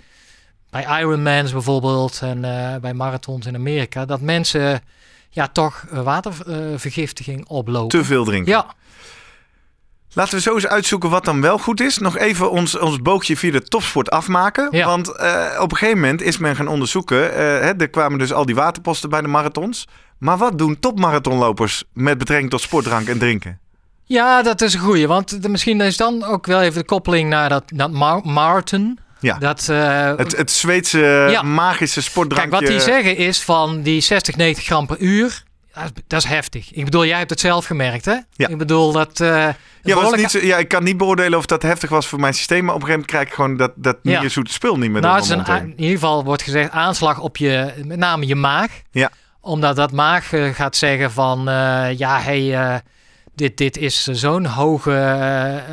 bij 0.70 1.00
Ironmans 1.00 1.52
bijvoorbeeld 1.52 2.20
en 2.22 2.38
uh, 2.38 2.76
bij 2.76 2.94
marathons 2.94 3.46
in 3.46 3.56
Amerika. 3.56 4.06
Dat 4.06 4.22
mensen 4.22 4.82
ja, 5.30 5.48
toch 5.48 5.86
watervergiftiging 5.92 7.48
oplopen. 7.48 8.00
Te 8.00 8.06
veel 8.06 8.26
drinken. 8.26 8.52
Ja. 8.52 8.66
Laten 10.14 10.34
we 10.34 10.42
zo 10.42 10.54
eens 10.54 10.68
uitzoeken 10.68 11.10
wat 11.10 11.26
dan 11.26 11.42
wel 11.42 11.58
goed 11.58 11.82
is. 11.82 11.98
Nog 11.98 12.18
even 12.18 12.52
ons, 12.52 12.78
ons 12.78 13.02
boogje 13.02 13.38
via 13.38 13.52
de 13.52 13.62
topsport 13.62 14.10
afmaken. 14.10 14.68
Ja. 14.72 14.86
Want 14.86 15.08
uh, 15.08 15.60
op 15.60 15.72
een 15.72 15.78
gegeven 15.78 16.00
moment 16.00 16.22
is 16.22 16.38
men 16.38 16.56
gaan 16.56 16.68
onderzoeken. 16.68 17.18
Hè, 17.18 17.74
er 17.78 17.90
kwamen 17.90 18.20
dus 18.20 18.34
al 18.34 18.46
die 18.46 18.56
waterposten 18.56 19.10
bij 19.10 19.22
de 19.22 19.28
marathons. 19.28 19.88
Maar 20.20 20.38
wat 20.38 20.58
doen 20.58 20.80
topmarathonlopers 20.80 21.84
met 21.94 22.18
betrekking 22.18 22.50
tot 22.50 22.62
sportdrank 22.62 23.08
en 23.08 23.18
drinken? 23.18 23.60
Ja, 24.04 24.42
dat 24.42 24.62
is 24.62 24.74
een 24.74 24.80
goeie. 24.80 25.08
Want 25.08 25.48
misschien 25.48 25.82
is 25.82 25.98
dan 25.98 26.24
ook 26.24 26.46
wel 26.46 26.62
even 26.62 26.80
de 26.80 26.86
koppeling 26.86 27.30
naar 27.30 27.50
dat, 27.50 27.64
dat 27.66 27.92
Mar 27.92 28.22
Martin. 28.24 29.00
Ja. 29.20 29.38
Dat, 29.38 29.68
uh, 29.72 30.16
het, 30.16 30.38
het 30.38 30.52
Zweedse 30.52 31.28
ja. 31.32 31.42
magische 31.42 32.02
sportdrankje. 32.02 32.50
Kijk, 32.50 32.62
wat 32.62 32.72
die 32.72 32.94
zeggen 32.94 33.18
is 33.18 33.42
van 33.42 33.82
die 33.82 34.02
60, 34.02 34.36
90 34.36 34.66
gram 34.66 34.88
per 34.88 35.00
uur. 35.00 35.44
Dat 36.08 36.24
is 36.24 36.30
heftig. 36.30 36.72
Ik 36.72 36.86
bedoel, 36.86 37.06
jij 37.06 37.18
hebt 37.18 37.30
het 37.30 37.40
zelf 37.40 37.66
gemerkt, 37.66 38.06
hè? 38.06 38.16
Ja. 38.32 38.48
Ik 38.48 38.58
bedoel, 38.58 38.92
dat... 38.92 39.20
Uh, 39.20 39.48
ja, 39.84 39.96
was 39.96 40.16
niet 40.16 40.32
zo, 40.32 40.40
ja, 40.40 40.58
ik 40.58 40.68
kan 40.68 40.84
niet 40.84 40.98
beoordelen 40.98 41.38
of 41.38 41.46
dat 41.46 41.62
heftig 41.62 41.90
was 41.90 42.08
voor 42.08 42.20
mijn 42.20 42.34
systeem. 42.34 42.66
Maar 42.66 42.76
op 42.76 42.82
een 42.82 42.88
gegeven 42.88 43.08
moment 43.10 43.12
krijg 43.12 43.28
ik 43.28 43.34
gewoon 43.34 43.58
dat, 43.58 43.72
dat 43.76 43.98
Ja. 44.02 44.30
zoete 44.30 44.52
spul 44.52 44.78
niet 44.78 44.92
meer 44.92 45.02
Nou, 45.02 45.16
het 45.16 45.24
is 45.24 45.30
een, 45.30 45.46
in 45.48 45.74
ieder 45.76 45.94
geval 45.94 46.24
wordt 46.24 46.42
gezegd 46.42 46.72
aanslag 46.72 47.20
op 47.20 47.38
je, 47.38 47.74
met 47.86 47.98
name 47.98 48.28
je 48.28 48.36
maag. 48.36 48.82
Ja. 48.92 49.12
Omdat 49.50 49.76
dat 49.76 49.92
maag 49.92 50.34
eh, 50.34 50.50
gaat 50.54 50.76
zeggen 50.76 51.12
van, 51.12 51.40
eh, 51.50 51.98
ja, 51.98 52.20
hey, 52.22 52.56
eh, 52.56 52.76
dit, 53.36 53.58
dit 53.58 53.78
is 53.78 54.04
zo'n 54.04 54.46
hoge 54.46 55.64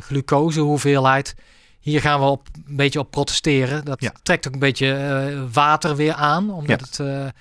glucose 0.00 0.60
hoeveelheid. 0.60 1.34
Hier 1.80 2.00
gaan 2.00 2.20
we 2.20 2.26
op, 2.26 2.48
een 2.66 2.76
beetje 2.76 2.98
op 2.98 3.10
protesteren. 3.10 3.84
Dat 3.84 4.00
Ja. 4.02 4.12
trekt 4.22 4.46
ook 4.46 4.52
een 4.52 4.58
beetje 4.58 5.48
water 5.52 5.96
weer 5.96 6.12
aan. 6.14 6.50
Omdat 6.50 6.96
Ja. 6.96 7.04
het, 7.04 7.32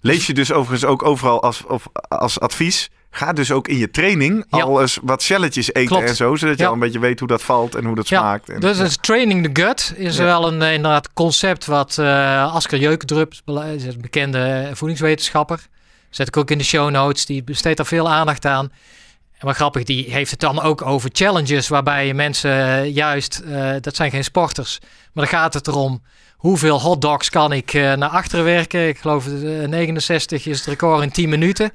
Lees 0.00 0.26
je 0.26 0.34
dus 0.34 0.52
overigens 0.52 0.90
ook 0.90 1.02
overal 1.02 1.42
als, 1.42 1.64
of, 1.66 1.86
als 2.08 2.40
advies. 2.40 2.90
Ga 3.16 3.32
dus 3.32 3.50
ook 3.50 3.68
in 3.68 3.76
je 3.76 3.90
training 3.90 4.44
Ja. 4.50 4.62
al 4.62 4.80
eens 4.80 4.98
wat 5.02 5.22
celletjes 5.22 5.68
eten 5.72 5.86
Klopt. 5.86 6.08
en 6.08 6.16
zo. 6.16 6.36
Zodat 6.36 6.56
je 6.56 6.62
Ja. 6.62 6.68
al 6.68 6.74
een 6.74 6.80
beetje 6.80 6.98
weet 6.98 7.18
hoe 7.18 7.28
dat 7.28 7.42
valt 7.42 7.74
en 7.74 7.84
hoe 7.84 7.94
dat 7.96 8.08
Ja, 8.08 8.18
smaakt. 8.20 8.48
En, 8.48 8.60
Dus 8.60 8.78
is 8.78 8.96
training 9.00 9.52
the 9.52 9.62
gut 9.62 9.92
is 9.96 10.16
Ja. 10.16 10.24
wel 10.24 10.46
een 10.48 10.62
eh, 10.62 10.72
inderdaad 10.72 11.12
concept 11.12 11.66
wat 11.66 11.98
eh 11.98 12.54
Asker 12.54 12.78
Jeukendrup, 12.78 13.32
is 13.76 13.84
een 13.84 14.00
bekende 14.00 14.70
voedingswetenschapper, 14.72 15.66
zet 16.10 16.28
ik 16.28 16.36
ook 16.36 16.50
in 16.50 16.58
de 16.58 16.64
show 16.64 16.90
notes, 16.90 17.26
die 17.26 17.44
besteedt 17.44 17.76
daar 17.76 17.86
veel 17.86 18.08
aandacht 18.10 18.46
aan. 18.46 18.72
En 19.38 19.46
wat 19.46 19.56
grappig, 19.56 19.82
die 19.84 20.06
heeft 20.10 20.30
het 20.30 20.40
dan 20.40 20.60
ook 20.62 20.82
over 20.82 21.10
challenges 21.12 21.68
waarbij 21.68 22.06
je 22.06 22.14
mensen 22.14 22.50
eh, 22.50 22.94
juist, 22.94 23.42
dat 23.80 23.96
zijn 23.96 24.10
geen 24.10 24.24
sporters, 24.24 24.78
maar 25.12 25.24
dan 25.28 25.38
gaat 25.38 25.54
het 25.54 25.66
erom 25.66 26.02
hoeveel 26.36 26.80
hotdogs 26.80 27.30
kan 27.30 27.52
ik 27.52 27.72
naar 27.72 28.08
achteren 28.08 28.44
werken. 28.44 28.88
Ik 28.88 28.98
geloof 28.98 29.26
eh, 29.26 29.32
69 29.68 30.46
is 30.46 30.58
het 30.58 30.66
record 30.66 31.02
in 31.02 31.10
10 31.10 31.28
minuten. 31.28 31.70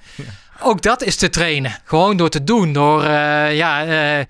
Ook 0.64 0.82
dat 0.82 1.04
is 1.04 1.16
te 1.16 1.30
trainen. 1.30 1.78
Gewoon 1.84 2.18
door 2.18 2.30
te 2.30 2.44
doen. 2.44 2.74
Door, 2.74 3.04
eh, 3.04 3.56
ja, 3.56 3.86
eh, 3.86 4.26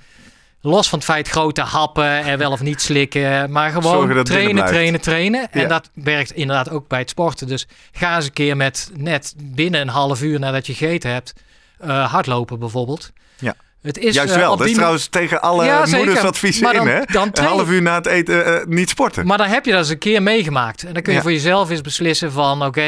los 0.62 0.90
van 0.90 1.00
het 1.00 1.08
feit 1.08 1.28
grote 1.28 1.62
happen 1.62 2.24
en 2.24 2.38
wel 2.38 2.52
of 2.52 2.62
niet 2.62 2.82
slikken. 2.82 3.52
Maar 3.52 3.72
gewoon 3.72 4.24
trainen, 4.24 4.66
trainen, 4.66 5.02
trainen. 5.02 5.52
En 5.52 5.68
dat 5.68 5.90
werkt 5.94 6.32
inderdaad 6.32 6.70
ook 6.70 6.88
bij 6.88 7.00
het 7.00 7.10
sporten. 7.10 7.48
Dus 7.48 7.68
ga 7.92 8.16
eens 8.16 8.26
een 8.26 8.34
keer 8.34 8.58
met 8.58 8.92
net 8.96 9.34
binnen 9.38 9.82
een 9.82 9.88
half 9.88 10.22
uur 10.22 10.40
nadat 10.40 10.68
je 10.68 10.74
gegeten 10.74 11.12
hebt... 11.12 11.34
eh, 11.80 12.12
hardlopen 12.12 12.60
bijvoorbeeld. 12.60 13.12
Ja. 13.40 13.56
Het 13.82 13.98
is, 13.98 14.16
Juist 14.16 14.36
wel. 14.36 14.58
Dat 14.58 14.68
is 14.68 14.74
trouwens 14.74 15.08
tegen 15.08 15.42
alle 15.42 15.66
Ja, 15.66 15.86
moeders 15.86 16.20
advies 16.20 16.62
in, 16.62 16.74
dan- 16.74 16.88
hè? 16.88 17.00
dan 17.06 17.30
een 17.34 17.44
half 17.44 17.70
uur 17.70 17.82
na 17.82 17.96
het 17.96 18.06
eten 18.06 18.64
niet 18.68 18.90
sporten. 18.90 19.26
Maar 19.26 19.38
dan 19.38 19.48
heb 19.48 19.66
je 19.66 19.72
dat 19.72 19.80
eens 19.80 19.90
een 19.90 19.98
keer 19.98 20.24
meegemaakt. 20.24 20.84
En 20.84 20.94
dan 20.94 21.02
kun 21.02 21.12
je 21.12 21.18
Ja. 21.18 21.24
voor 21.24 21.32
jezelf 21.34 21.70
eens 21.70 21.82
beslissen 21.82 22.32
van... 22.32 22.66
oké, 22.66 22.82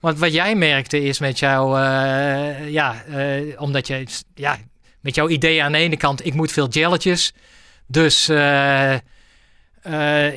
want 0.00 0.18
wat 0.18 0.32
jij 0.32 0.54
merkte 0.54 1.02
is 1.02 1.18
met 1.18 1.38
jouw... 1.38 1.76
eh, 1.76 2.70
ja, 2.70 3.02
eh, 3.04 3.60
omdat 3.60 3.86
je... 3.86 4.06
Ja, 4.34 4.58
met 5.00 5.14
jouw 5.14 5.28
idee 5.28 5.62
aan 5.62 5.72
de 5.72 5.78
ene 5.78 5.96
kant... 5.96 6.26
ik 6.26 6.34
moet 6.34 6.52
veel 6.52 6.68
jelletjes. 6.68 7.32
Dus 7.86 8.28
eh, 8.28 8.94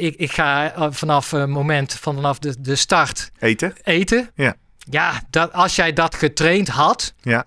ik, 0.01 0.15
ik 0.15 0.31
ga 0.31 0.73
vanaf 0.91 1.31
het 1.31 1.49
moment... 1.49 1.93
vanaf 1.93 2.39
de, 2.39 2.55
de 2.61 2.75
start 2.75 3.31
Eten? 3.39 3.73
eten. 3.83 4.29
Ja. 4.35 4.55
Ja, 4.89 5.21
dat, 5.29 5.53
als 5.53 5.75
jij 5.75 5.93
dat 5.93 6.15
getraind 6.15 6.67
had... 6.67 7.13
Ja. 7.21 7.45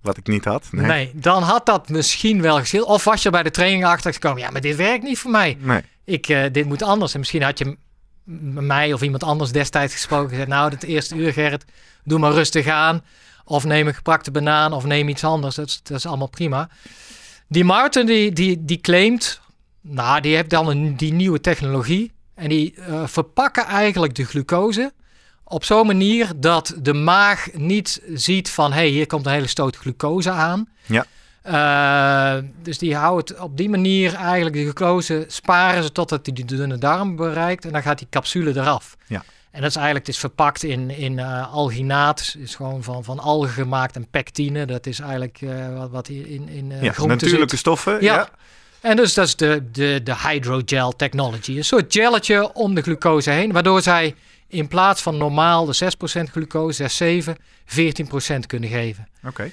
Wat 0.00 0.16
ik 0.16 0.26
niet 0.26 0.44
had. 0.44 0.68
Nee. 0.70 0.86
Nee. 0.86 1.10
dan 1.14 1.42
had 1.42 1.66
dat 1.66 1.88
misschien 1.88 2.42
wel 2.42 2.58
geschild. 2.58 2.86
Of 2.86 3.04
was 3.04 3.22
je 3.22 3.30
bij 3.30 3.42
de 3.42 3.50
training 3.50 3.84
achter 3.84 4.12
gekomen... 4.12 4.42
ja, 4.42 4.50
maar 4.50 4.60
dit 4.60 4.76
werkt 4.76 5.02
niet 5.04 5.18
voor 5.18 5.30
mij 5.30 5.56
Nee. 5.60 5.80
ik, 6.04 6.26
dit 6.52 6.64
moet 6.64 6.82
anders. 6.82 7.12
En 7.12 7.18
misschien 7.18 7.42
had 7.42 7.58
je 7.58 7.76
mij 8.24 8.92
of 8.92 9.02
iemand 9.02 9.22
anders 9.22 9.52
destijds 9.52 9.92
gesproken. 9.92 10.28
Gezegd, 10.28 10.48
nou, 10.48 10.70
het 10.70 10.82
eerste 10.82 11.14
uur, 11.14 11.32
Gerrit, 11.32 11.64
doe 12.04 12.18
maar 12.18 12.32
rustig 12.32 12.66
aan. 12.66 13.04
Of 13.44 13.64
neem 13.64 13.86
een 13.86 13.94
geprakte 13.94 14.30
banaan 14.30 14.72
of 14.72 14.84
neem 14.84 15.08
iets 15.08 15.24
anders. 15.24 15.54
Dat 15.54 15.66
is, 15.66 15.80
dat 15.82 15.96
is 15.96 16.06
allemaal 16.06 16.28
prima. 16.28 16.68
Die 17.48 17.64
Martin, 17.64 18.06
die, 18.06 18.32
die, 18.32 18.64
die 18.64 18.80
claimt, 18.80 19.40
nou, 19.80 20.20
die 20.20 20.34
heeft 20.34 20.50
dan 20.50 20.68
een, 20.68 20.96
die 20.96 21.12
nieuwe 21.12 21.40
technologie. 21.40 22.12
En 22.34 22.48
die 22.48 22.74
eh, 22.74 23.06
verpakken 23.06 23.64
eigenlijk 23.64 24.14
de 24.14 24.24
glucose 24.24 24.92
op 25.44 25.64
zo'n 25.64 25.86
manier 25.86 26.32
dat 26.36 26.74
de 26.82 26.92
maag 26.92 27.48
niet 27.52 28.02
ziet 28.14 28.50
van... 28.50 28.72
hé, 28.72 28.78
hey, 28.78 28.88
hier 28.88 29.06
komt 29.06 29.26
een 29.26 29.32
hele 29.32 29.46
stoot 29.46 29.76
glucose 29.76 30.30
aan. 30.30 30.68
Ja. 30.86 31.06
Eh, 31.44 32.36
dus 32.62 32.78
die 32.78 32.96
houden 32.96 33.34
het 33.34 33.44
op 33.44 33.56
die 33.56 33.68
manier 33.68 34.14
eigenlijk 34.14 34.56
de 34.56 34.62
glucose 34.62 35.24
sparen 35.28 35.82
ze 35.82 35.92
totdat 35.92 36.24
die 36.24 36.34
de 36.34 36.44
dunne 36.44 36.78
darm 36.78 37.16
bereikt 37.16 37.64
en 37.64 37.72
dan 37.72 37.82
gaat 37.82 37.98
die 37.98 38.06
capsule 38.10 38.50
eraf. 38.50 38.96
Ja. 39.06 39.24
En 39.50 39.60
dat 39.60 39.70
is 39.70 39.76
eigenlijk, 39.76 40.06
het 40.06 40.14
is 40.14 40.20
verpakt 40.20 40.62
in, 40.62 40.90
in 40.90 41.18
eh, 41.18 41.52
alginaat, 41.52 42.36
is 42.38 42.54
gewoon 42.54 42.82
van, 42.82 43.04
van 43.04 43.18
algen 43.18 43.52
gemaakt 43.52 43.96
en 43.96 44.06
pectine. 44.10 44.66
Dat 44.66 44.86
is 44.86 45.00
eigenlijk 45.00 45.38
eh, 45.40 45.78
wat, 45.78 45.90
wat 45.90 46.06
hier 46.06 46.26
in, 46.26 46.48
in 46.48 46.68
Ja, 46.80 46.92
natuurlijke 47.06 47.48
zit. 47.48 47.58
stoffen. 47.58 47.92
Ja. 47.92 48.14
Ja. 48.14 48.28
En 48.80 48.96
dus 48.96 49.14
dat 49.14 49.26
is 49.26 49.36
de, 49.36 49.62
de, 49.72 50.00
de 50.04 50.16
hydrogel 50.28 50.96
technology. 50.96 51.56
Een 51.56 51.64
soort 51.64 51.92
gelletje 51.92 52.52
om 52.54 52.74
de 52.74 52.82
glucose 52.82 53.30
heen, 53.30 53.52
waardoor 53.52 53.82
zij 53.82 54.14
in 54.48 54.68
plaats 54.68 55.02
van 55.02 55.16
normaal 55.16 55.64
de 55.64 55.90
6% 56.18 56.22
glucose, 56.30 56.88
6, 56.88 56.96
7, 56.96 57.36
14% 58.36 58.46
kunnen 58.46 58.68
geven. 58.68 59.08
Oké. 59.26 59.50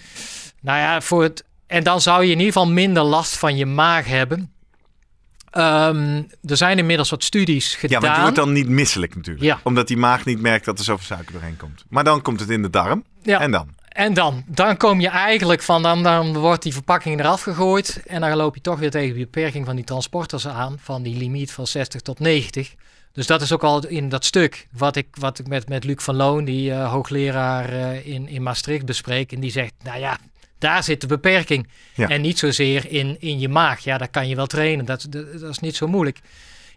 Nou 0.61 0.79
ja, 0.79 1.01
voor 1.01 1.23
het, 1.23 1.43
en 1.71 1.83
dan 1.83 2.01
zou 2.01 2.23
je 2.23 2.31
in 2.31 2.37
ieder 2.39 2.53
geval 2.53 2.69
minder 2.69 3.03
last 3.03 3.37
van 3.37 3.57
je 3.57 3.65
maag 3.65 4.05
hebben. 4.05 4.51
Ehm, 5.51 6.21
er 6.45 6.57
zijn 6.57 6.77
inmiddels 6.77 7.09
wat 7.09 7.23
studies 7.23 7.71
Ja, 7.71 7.77
gedaan. 7.79 8.01
want 8.01 8.15
je 8.15 8.21
wordt 8.21 8.35
dan 8.35 8.51
niet 8.51 8.67
misselijk 8.69 9.15
natuurlijk. 9.15 9.45
Ja. 9.45 9.59
Omdat 9.63 9.87
die 9.87 9.97
maag 9.97 10.25
niet 10.25 10.41
merkt 10.41 10.65
dat 10.65 10.79
er 10.79 10.85
zoveel 10.85 11.05
suiker 11.05 11.31
doorheen 11.33 11.57
komt. 11.57 11.83
Maar 11.89 12.03
dan 12.03 12.21
komt 12.21 12.39
het 12.39 12.49
in 12.49 12.61
de 12.61 12.69
darm. 12.69 13.03
Ja. 13.23 13.39
En 13.39 13.51
dan? 13.51 13.67
En 13.87 14.13
dan, 14.13 14.43
dan 14.47 14.77
kom 14.77 14.99
je 14.99 15.07
eigenlijk 15.09 15.61
van, 15.61 15.83
dan, 15.83 16.03
dan 16.03 16.37
wordt 16.37 16.63
die 16.63 16.73
verpakking 16.73 17.19
eraf 17.19 17.41
gegooid. 17.41 18.01
En 18.07 18.21
dan 18.21 18.35
loop 18.35 18.55
je 18.55 18.61
toch 18.61 18.79
weer 18.79 18.91
tegen 18.91 19.13
de 19.13 19.19
beperking 19.19 19.65
van 19.65 19.75
die 19.75 19.85
transporters 19.85 20.47
aan. 20.47 20.77
Van 20.79 21.03
die 21.03 21.17
limiet 21.17 21.51
van 21.51 21.67
60 21.67 22.01
tot 22.01 22.19
90. 22.19 22.73
Dus 23.13 23.27
dat 23.27 23.41
is 23.41 23.51
ook 23.51 23.63
al 23.63 23.87
in 23.87 24.09
dat 24.09 24.25
stuk 24.25 24.67
wat 24.71 24.95
ik, 24.95 25.07
wat 25.11 25.39
ik 25.39 25.47
met, 25.47 25.69
met 25.69 25.83
Luc 25.83 25.97
van 26.03 26.15
Loon, 26.15 26.45
die 26.45 26.71
eh, 26.71 26.91
hoogleraar 26.91 27.69
eh, 27.69 28.05
in, 28.07 28.27
in 28.27 28.43
Maastricht, 28.43 28.85
bespreek. 28.85 29.31
En 29.31 29.39
die 29.39 29.51
zegt, 29.51 29.73
nou 29.83 29.99
ja, 29.99 30.17
daar 30.61 30.83
zit 30.83 31.01
de 31.01 31.07
beperking. 31.07 31.67
Ja. 31.93 32.07
En 32.09 32.21
niet 32.21 32.39
zozeer 32.39 32.91
in, 32.91 33.15
in 33.19 33.39
je 33.39 33.49
maag. 33.49 33.79
Ja, 33.79 33.97
dat 33.97 34.09
kan 34.11 34.27
je 34.27 34.35
wel 34.35 34.47
trainen. 34.47 34.85
Dat, 34.85 35.05
dat, 35.09 35.39
dat 35.39 35.49
is 35.49 35.59
niet 35.59 35.75
zo 35.75 35.87
moeilijk. 35.87 36.19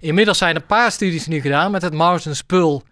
Inmiddels 0.00 0.38
zijn 0.38 0.54
er 0.54 0.60
een 0.60 0.66
paar 0.66 0.90
studies 0.92 1.26
nu 1.26 1.40
gedaan 1.40 1.70
met 1.70 1.82
het 1.82 1.92
Marsden 1.94 2.36
spul. 2.36 2.82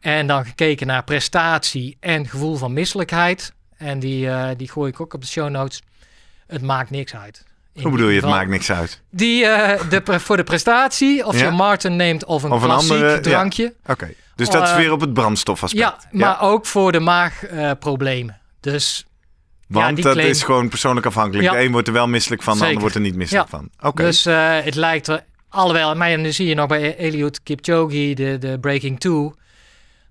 En 0.00 0.26
dan 0.26 0.44
gekeken 0.44 0.86
naar 0.86 1.04
prestatie 1.04 1.96
en 2.00 2.26
gevoel 2.28 2.56
van 2.56 2.72
misselijkheid. 2.72 3.52
En 3.76 3.98
die, 3.98 4.28
eh, 4.30 4.48
die 4.56 4.68
gooi 4.70 4.90
ik 4.90 5.00
ook 5.00 5.14
op 5.14 5.20
de 5.20 5.26
show 5.26 5.48
notes. 5.50 5.82
Het 6.46 6.62
maakt 6.62 6.90
niks 6.90 7.14
uit. 7.14 7.44
In 7.74 7.82
Hoe 7.82 7.92
bedoel 7.92 8.08
je, 8.08 8.20
het 8.20 8.30
maakt 8.30 8.50
niks 8.50 8.70
uit? 8.72 9.02
Die, 9.10 9.46
eh, 9.46 9.88
de, 9.90 10.20
voor 10.20 10.36
de 10.36 10.44
prestatie, 10.44 11.26
of 11.26 11.38
Ja. 11.38 11.44
je 11.44 11.50
Martin 11.50 11.96
neemt 11.96 12.24
of 12.24 12.42
een 12.42 12.50
Of 12.50 12.62
een 12.62 12.68
klassiek 12.68 12.90
andere, 12.92 13.12
ja. 13.14 13.20
drankje. 13.20 13.74
Oké. 13.86 14.12
Dus 14.34 14.50
dat 14.50 14.62
is 14.62 14.70
Eh, 14.70 14.76
weer 14.76 14.92
op 14.92 15.00
het 15.00 15.12
brandstofaspect. 15.12 15.82
Ja, 15.82 16.18
maar 16.18 16.40
ook 16.40 16.66
voor 16.66 16.92
de 16.92 17.00
maagproblemen. 17.00 18.38
dus 18.60 19.06
Want 19.68 19.96
ja, 19.96 20.02
dat 20.02 20.12
claim- 20.12 20.28
is 20.28 20.42
gewoon 20.42 20.68
persoonlijk 20.68 21.06
afhankelijk. 21.06 21.48
Ja. 21.48 21.52
De 21.52 21.64
een 21.64 21.72
wordt 21.72 21.86
er 21.86 21.92
wel 21.92 22.08
misselijk 22.08 22.42
van, 22.42 22.52
de 22.52 22.58
Zeker. 22.58 22.74
ander 22.74 22.90
wordt 22.90 22.94
er 23.04 23.10
niet 23.10 23.18
misselijk 23.18 23.48
van. 23.48 23.68
Oké. 23.80 24.02
Dus 24.02 24.26
eh, 24.26 24.58
het 24.60 24.74
lijkt 24.74 25.06
er 25.06 25.24
alhoewel, 25.48 25.94
maar 25.94 26.18
nu 26.18 26.32
zie 26.32 26.46
je 26.46 26.54
nog 26.54 26.66
bij 26.66 26.96
Eliud 26.96 27.42
Kipchoge, 27.42 28.12
de, 28.14 28.36
de 28.38 28.58
Breaking 28.60 29.00
Two. 29.00 29.34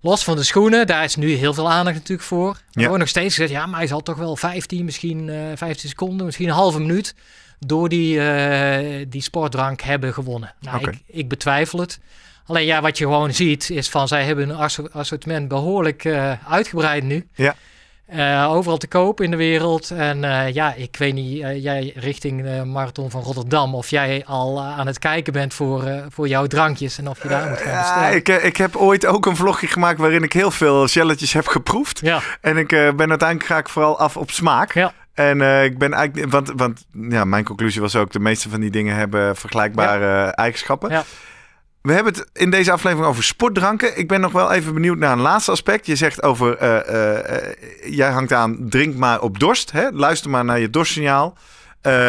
Los 0.02 0.24
van 0.24 0.36
de 0.36 0.44
schoenen, 0.44 0.88
daar 0.88 1.04
is 1.04 1.16
nu 1.16 1.32
heel 1.32 1.54
veel 1.54 1.70
aandacht 1.72 1.96
natuurlijk 1.96 2.28
voor. 2.28 2.50
Er 2.50 2.82
Ja. 2.82 2.84
wordt 2.84 3.00
nog 3.00 3.08
steeds 3.10 3.36
gezegd, 3.36 3.52
ja, 3.52 3.66
maar 3.66 3.78
hij 3.80 3.88
zal 3.88 4.02
toch 4.04 4.16
wel 4.18 4.36
15, 4.36 4.86
misschien 4.86 5.30
eh 5.30 5.36
15 5.56 5.90
seconden, 5.90 6.26
misschien 6.26 6.48
een 6.48 6.54
halve 6.54 6.80
minuut 6.80 7.16
door 7.60 7.90
die, 7.90 8.20
eh, 8.30 9.06
die 9.10 9.22
sportdrank 9.22 9.82
hebben 9.82 10.14
gewonnen. 10.14 10.54
Nou, 10.60 10.80
ik, 10.90 10.98
ik 11.08 11.28
betwijfel 11.30 11.80
het. 11.80 12.00
Alleen 12.46 12.66
ja, 12.66 12.82
wat 12.82 12.98
je 12.98 13.04
gewoon 13.04 13.34
ziet 13.34 13.70
is 13.70 13.90
van 13.90 14.08
zij 14.08 14.24
hebben 14.24 14.48
hun 14.50 14.58
asso- 14.58 14.88
assortiment 14.92 15.48
behoorlijk 15.48 16.06
eh, 16.06 16.32
uitgebreid 16.50 17.04
nu. 17.04 17.28
Ja. 17.36 17.56
Eh, 18.08 18.52
overal 18.52 18.78
te 18.78 18.88
koop 18.88 19.22
in 19.22 19.32
de 19.32 19.38
wereld. 19.38 19.92
En 19.92 20.24
eh, 20.24 20.54
ja, 20.54 20.74
ik 20.74 20.96
weet 20.98 21.14
niet, 21.14 21.44
eh, 21.44 21.64
jij 21.64 21.92
richting 21.96 22.44
de 22.44 22.66
Marathon 22.66 23.12
van 23.12 23.22
Rotterdam, 23.22 23.76
of 23.76 23.90
jij 23.90 24.24
al 24.26 24.64
aan 24.64 24.88
het 24.88 25.00
kijken 25.00 25.34
bent 25.34 25.54
voor, 25.54 25.84
voor 26.10 26.28
jouw 26.28 26.48
drankjes 26.48 26.98
en 26.98 27.08
of 27.08 27.22
je 27.22 27.28
daar 27.28 27.50
moet 27.50 27.58
gaan 27.58 27.78
bestellen. 27.78 28.16
ik, 28.16 28.28
ik 28.28 28.58
heb 28.58 28.76
ooit 28.76 29.06
ook 29.06 29.26
een 29.26 29.36
vlogje 29.36 29.68
gemaakt 29.68 30.00
waarin 30.00 30.24
ik 30.24 30.34
heel 30.34 30.52
veel 30.52 30.86
jelletjes 30.86 31.34
heb 31.34 31.48
geproefd. 31.48 32.00
Ja, 32.00 32.22
En 32.42 32.58
ik 32.58 32.68
ben 32.68 33.10
uiteindelijk 33.10 33.46
ga 33.46 33.58
ik 33.58 33.70
vooral 33.70 34.00
af 34.00 34.18
op 34.18 34.32
smaak. 34.32 34.74
ja, 34.74 34.94
En 35.14 35.42
ik 35.64 35.78
ben 35.78 35.94
eigenlijk, 35.94 36.32
want, 36.32 36.52
want 36.56 36.86
ja, 37.10 37.24
mijn 37.24 37.44
conclusie 37.44 37.82
was 37.82 37.96
ook, 37.96 38.12
de 38.12 38.20
meeste 38.20 38.50
van 38.50 38.60
die 38.60 38.72
dingen 38.72 38.96
hebben 38.96 39.36
vergelijkbare 39.36 40.26
eigenschappen. 40.26 40.90
Ja. 40.90 41.04
We 41.82 41.94
hebben 41.94 42.14
het 42.14 42.30
in 42.34 42.50
deze 42.50 42.72
aflevering 42.72 43.08
over 43.08 43.24
sportdranken. 43.24 43.98
Ik 43.98 44.08
ben 44.08 44.22
nog 44.22 44.32
wel 44.32 44.52
even 44.52 44.74
benieuwd 44.74 44.98
naar 44.98 45.12
een 45.12 45.20
laatste 45.20 45.52
aspect. 45.52 45.86
Je 45.86 45.96
zegt 45.96 46.24
over, 46.24 46.58
eh, 46.58 46.78
eh, 46.88 47.36
eh, 47.48 47.56
jij 47.96 48.12
hangt 48.12 48.34
aan, 48.34 48.58
drink 48.70 48.96
maar 48.96 49.22
op 49.22 49.40
dorst. 49.40 49.72
Hè? 49.72 49.90
Luister 49.92 50.30
maar 50.30 50.46
naar 50.46 50.60
je 50.60 50.70
dorstsignaal. 50.70 51.38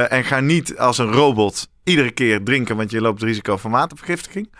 En 0.08 0.24
ga 0.24 0.40
niet 0.40 0.78
als 0.78 0.98
een 0.98 1.12
robot 1.12 1.68
iedere 1.84 2.10
keer 2.10 2.42
drinken, 2.44 2.76
want 2.76 2.90
je 2.90 3.00
loopt 3.00 3.20
het 3.20 3.28
risico 3.28 3.56
van 3.56 3.70
watervergiftiging. 3.70 4.50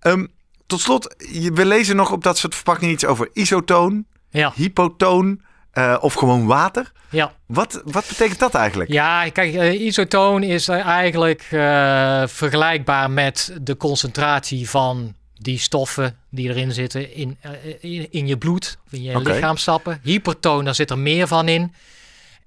Ehm, 0.00 0.26
tot 0.66 0.80
slot, 0.80 1.14
je- 1.18 1.52
we 1.52 1.66
lezen 1.66 1.96
nog 1.96 2.12
op 2.12 2.22
dat 2.22 2.38
soort 2.38 2.54
verpakkingen 2.54 2.94
iets 2.94 3.04
over 3.04 3.28
isotoon, 3.32 4.04
ja, 4.28 4.52
hypotoon 4.54 5.40
eh, 5.72 5.96
of 6.00 6.14
gewoon 6.14 6.46
water. 6.46 6.92
ja. 7.10 7.32
Wat, 7.46 7.82
wat 7.84 8.04
betekent 8.08 8.38
dat 8.38 8.54
eigenlijk? 8.54 8.90
Ja, 8.90 9.28
kijk, 9.28 9.54
eh, 9.54 9.80
isotoon 9.80 10.42
is 10.42 10.68
eigenlijk 10.68 11.46
eh, 11.50 12.22
vergelijkbaar 12.26 13.10
met 13.10 13.56
de 13.62 13.76
concentratie 13.76 14.70
van 14.70 15.14
die 15.34 15.58
stoffen 15.58 16.16
die 16.30 16.48
erin 16.48 16.72
zitten 16.72 17.14
in, 17.14 17.38
in, 17.80 18.06
in 18.10 18.26
je 18.26 18.36
bloed, 18.36 18.78
of 18.86 18.92
in 18.92 19.02
je 19.02 19.16
Oké. 19.16 19.32
lichaamstappen. 19.32 20.00
Hypertoon, 20.02 20.64
daar 20.64 20.74
zit 20.74 20.90
er 20.90 20.98
meer 20.98 21.26
van 21.26 21.48
in. 21.48 21.74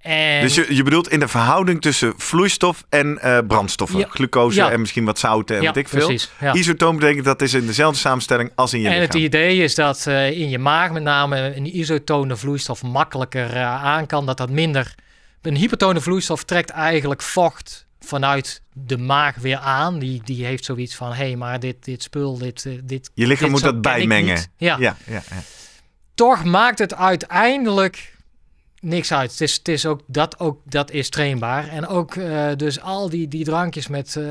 En 0.03 0.41
Dus 0.41 0.55
je, 0.55 0.75
je 0.75 0.83
bedoelt 0.83 1.09
in 1.09 1.19
de 1.19 1.27
verhouding 1.27 1.81
tussen 1.81 2.13
vloeistof 2.17 2.83
en 2.89 3.19
eh, 3.21 3.37
brandstoffen. 3.47 3.99
Ja. 3.99 4.07
Glucose 4.09 4.59
Ja. 4.59 4.71
en 4.71 4.79
misschien 4.79 5.05
wat 5.05 5.19
zouten 5.19 5.55
en 5.55 5.61
ja, 5.61 5.67
wat 5.67 5.77
ik 5.77 5.87
veel. 5.89 6.05
precies. 6.05 6.31
Ja. 6.39 6.53
Isotoon 6.53 6.97
betekent 6.97 7.25
dat 7.25 7.41
is 7.41 7.53
in 7.53 7.65
dezelfde 7.65 7.99
samenstelling 7.99 8.51
als 8.55 8.73
in 8.73 8.81
je 8.81 8.87
En 8.87 9.01
het 9.01 9.13
lichaam. 9.13 9.21
idee 9.21 9.57
is 9.57 9.75
dat 9.75 10.07
eh, 10.07 10.31
in 10.39 10.49
je 10.49 10.59
maag 10.59 10.91
met 10.91 11.03
name 11.03 11.55
een 11.55 11.77
isotone 11.77 12.35
vloeistof 12.35 12.83
makkelijker 12.83 13.53
eh, 13.53 13.83
aan 13.83 14.05
kan. 14.05 14.25
Dat 14.25 14.37
dat 14.37 14.49
minder... 14.49 14.95
Een 15.41 15.55
hypertone 15.55 16.01
vloeistof 16.01 16.43
trekt 16.43 16.69
eigenlijk 16.69 17.21
vocht 17.21 17.85
vanuit 17.99 18.61
de 18.73 18.97
maag 18.97 19.35
weer 19.35 19.57
aan. 19.57 19.99
Die, 19.99 20.21
die 20.23 20.45
heeft 20.45 20.65
zoiets 20.65 20.95
van, 20.95 21.09
hé, 21.09 21.15
hey, 21.25 21.35
maar 21.35 21.59
dit, 21.59 21.83
dit 21.85 22.03
spul, 22.03 22.37
dit, 22.37 22.67
dit 22.83 23.11
Je 23.13 23.27
lichaam 23.27 23.43
dit 23.43 23.51
moet 23.51 23.61
dat 23.63 23.81
bijmengen. 23.81 24.45
Ja, 24.57 24.77
ja, 24.79 24.95
ja. 25.05 25.21
Toch 26.15 26.43
maakt 26.43 26.79
het 26.79 26.95
uiteindelijk 26.95 28.12
niks 28.83 29.13
uit. 29.13 29.31
Het 29.31 29.41
is, 29.41 29.53
het 29.53 29.67
is 29.67 29.85
ook, 29.85 29.99
dat, 30.07 30.39
ook, 30.39 30.59
dat 30.65 30.91
is 30.91 31.09
trainbaar. 31.09 31.67
En 31.67 31.87
ook 31.87 32.15
eh, 32.15 32.45
dus 32.55 32.81
al 32.81 33.09
die, 33.09 33.27
die 33.27 33.45
drankjes 33.45 33.87
met 33.87 34.15
eh, 34.15 34.23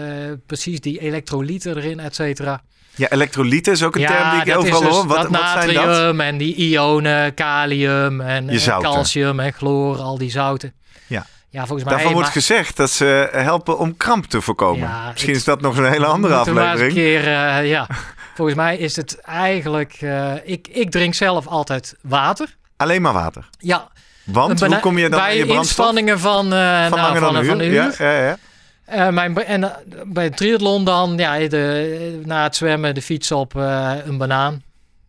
precies 0.46 0.80
die 0.80 1.00
elektrolyten 1.00 1.76
erin, 1.76 2.00
et 2.00 2.14
cetera. 2.14 2.62
Ja, 2.94 3.10
elektrolyten 3.10 3.72
is 3.72 3.82
ook 3.82 3.96
een 3.96 4.06
term 4.06 4.30
die 4.30 4.52
ik 4.52 4.58
overal 4.58 4.80
dus 4.80 4.90
hoor. 4.90 5.06
Wat, 5.06 5.16
dat 5.22 5.30
wat 5.30 5.40
zijn 5.62 5.74
dat? 5.74 5.84
natrium 5.86 6.20
en 6.20 6.36
die 6.38 6.54
ionen, 6.54 7.34
kalium 7.34 8.20
en 8.20 8.60
zouten. 8.60 8.90
calcium 8.90 9.40
en 9.40 9.52
chloor, 9.52 9.96
al 9.98 10.18
die 10.18 10.30
zouten. 10.30 10.72
Ja. 11.06 11.26
Ja, 11.50 11.60
volgens 11.66 11.82
mij... 11.84 11.92
Daarvan 11.92 12.12
wordt 12.12 12.26
maar- 12.28 12.36
gezegd 12.36 12.76
dat 12.76 12.90
ze 12.90 13.28
helpen 13.32 13.78
om 13.78 13.96
kramp 13.96 14.24
te 14.24 14.40
voorkomen. 14.40 14.88
Ja, 14.88 15.08
Misschien 15.10 15.30
ik- 15.30 15.36
is 15.38 15.44
dat 15.44 15.60
nog 15.60 15.76
een 15.76 15.90
hele 15.90 16.06
andere 16.06 16.44
we 16.44 16.50
maar 16.50 16.62
een 16.64 16.70
aflevering. 16.70 16.94
keer, 16.94 17.26
eh, 17.26 17.68
ja. 17.68 17.86
Volgens 18.34 18.56
mij 18.56 18.76
is 18.76 18.96
het 18.96 19.20
eigenlijk... 19.20 20.00
ik, 20.44 20.68
ik 20.68 20.90
drink 20.90 21.14
zelf 21.14 21.46
altijd 21.46 21.96
water. 22.02 22.56
Alleen 22.76 23.02
maar 23.02 23.12
water. 23.12 23.48
Ja, 23.58 23.90
Want 24.24 24.60
hoe 24.60 24.80
kom 24.80 24.98
je 24.98 25.08
dan 25.08 25.20
bij 25.20 25.28
aan 25.28 25.36
je 25.36 25.44
brandstof? 25.46 25.66
inspanningen 25.68 26.20
van, 26.20 26.52
eh 26.52 26.88
Van 26.88 26.98
nou, 26.98 27.00
langer 27.00 27.20
van, 27.20 27.32
dan 27.32 27.42
een 27.42 27.48
van 27.48 27.60
uur. 27.60 27.66
een 27.66 27.72
uur. 27.72 27.94
Ja, 27.98 28.12
ja, 28.12 28.26
ja. 28.26 28.36
Eh, 28.84 29.08
mijn, 29.08 29.44
en 29.44 29.64
eh, 29.64 29.70
bij 30.04 30.24
het 30.24 30.36
triathlon 30.36 30.84
dan, 30.84 31.16
ja, 31.16 31.38
de, 31.48 32.20
na 32.24 32.42
het 32.42 32.56
zwemmen 32.56 32.94
de 32.94 33.02
fiets 33.02 33.32
op, 33.32 33.54
een 33.54 34.18
banaan. 34.18 34.62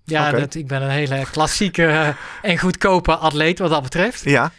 Ja, 0.05 0.31
dat, 0.31 0.55
ik 0.55 0.67
ben 0.67 0.81
een 0.81 0.89
hele 0.89 1.23
klassieke 1.31 2.15
en 2.41 2.57
goedkope 2.57 3.15
atleet 3.15 3.59
wat 3.59 3.69
dat 3.69 3.83
betreft. 3.83 4.23
ja, 4.23 4.51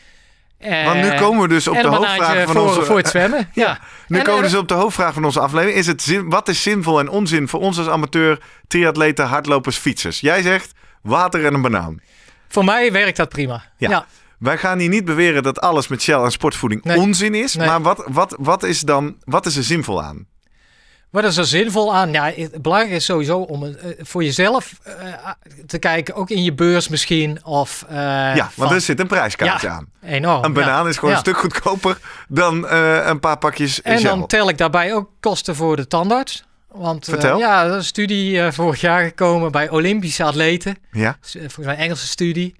want 0.85 1.01
nu 1.01 1.15
komen 1.15 1.43
we 1.43 1.49
dus 1.49 1.69
op 1.69 1.81
de 1.81 1.89
hoofdvraag 1.89 2.45
van 2.45 2.55
voor, 2.55 2.67
onze... 2.67 2.83
voor 2.83 2.97
het 2.97 3.09
zwemmen. 3.09 3.49
ja. 3.53 3.79
Nu 4.09 4.19
En, 4.19 4.25
komen 4.25 4.43
we 4.43 4.49
dus 4.49 4.59
op 4.59 4.69
de 4.69 4.75
hoofdvraag 4.75 5.15
van 5.15 5.25
onze 5.25 5.41
aflevering. 5.41 5.79
Is 5.79 5.87
het 5.87 6.03
zin, 6.03 6.31
wat 6.31 6.49
is 6.49 6.63
zinvol 6.63 6.99
en 6.99 7.09
onzin 7.09 7.49
voor 7.49 7.61
ons 7.61 7.79
als 7.79 7.89
amateur, 7.89 8.39
triatleten, 8.67 9.27
hardlopers, 9.27 9.77
fietsers? 9.77 10.21
Jij 10.21 10.43
zegt 10.43 10.73
water 11.03 11.45
en 11.47 11.55
een 11.55 11.63
banaan. 11.63 12.01
Voor 12.49 12.65
mij 12.65 12.93
werkt 12.93 13.17
dat 13.17 13.29
prima. 13.29 13.63
Ja. 13.77 14.07
Wij 14.45 14.59
gaan 14.59 14.79
hier 14.79 14.89
niet 14.89 15.05
beweren 15.05 15.43
dat 15.43 15.61
alles 15.61 15.89
met 15.89 16.03
Shell 16.03 16.21
en 16.23 16.31
sportvoeding 16.31 16.85
Nee. 16.85 16.99
onzin 16.99 17.35
is. 17.35 17.55
Nee. 17.55 17.67
Maar 17.67 17.83
wat, 17.83 18.05
wat, 18.07 18.37
wat 18.41 18.63
is 18.63 18.81
dan 18.81 19.17
wat 19.25 19.47
is 19.47 19.57
er 19.57 19.63
zinvol 19.65 20.03
aan? 20.03 20.27
Wat 21.11 21.25
is 21.25 21.37
er 21.37 21.45
zinvol 21.47 21.95
aan? 21.95 22.13
Ja, 22.13 22.33
het 22.37 22.63
belangrijk 22.63 22.93
is 22.95 23.05
sowieso 23.05 23.39
om 23.39 23.65
eh, 23.65 23.73
voor 23.99 24.25
jezelf 24.25 24.73
eh, 24.83 24.95
te 25.67 25.79
kijken, 25.79 26.15
ook 26.15 26.31
in 26.31 26.43
je 26.43 26.53
beurs 26.55 26.89
misschien. 26.89 27.45
Of, 27.45 27.85
eh, 27.89 27.95
ja, 27.97 28.35
want 28.37 28.53
van- 28.69 28.73
er 28.73 28.81
zit 28.81 29.01
een 29.01 29.07
prijskaartje 29.07 29.67
Ja. 29.69 29.73
aan. 29.75 29.87
enorm. 30.03 30.45
Een 30.45 30.53
banaan 30.53 30.83
ja. 30.83 30.89
is 30.89 30.95
gewoon 30.97 31.11
Ja. 31.11 31.17
een 31.17 31.23
stuk 31.23 31.39
goedkoper 31.39 31.99
dan 32.29 32.69
een 32.69 33.21
paar 33.21 33.39
pakjes 33.39 33.83
En 33.83 34.03
dan 34.03 34.27
tel 34.27 34.49
ik 34.49 34.59
daarbij 34.59 34.95
ook 34.95 35.11
kosten 35.21 35.57
voor 35.57 35.77
de 35.77 35.87
tandarts. 35.87 36.45
Want 36.69 37.05
Vertel. 37.05 37.39
ja, 37.39 37.63
er 37.65 37.71
is 37.71 37.77
een 37.77 37.85
studie 37.85 38.53
vorig 38.53 38.81
jaar 38.81 39.05
gekomen 39.05 39.53
bij 39.53 39.71
Olympische 39.71 40.25
atleten. 40.25 40.77
Ja, 40.91 41.17
Volgens 41.21 41.57
mij 41.57 41.75
een 41.75 41.81
Engelse 41.81 42.07
studie. 42.07 42.55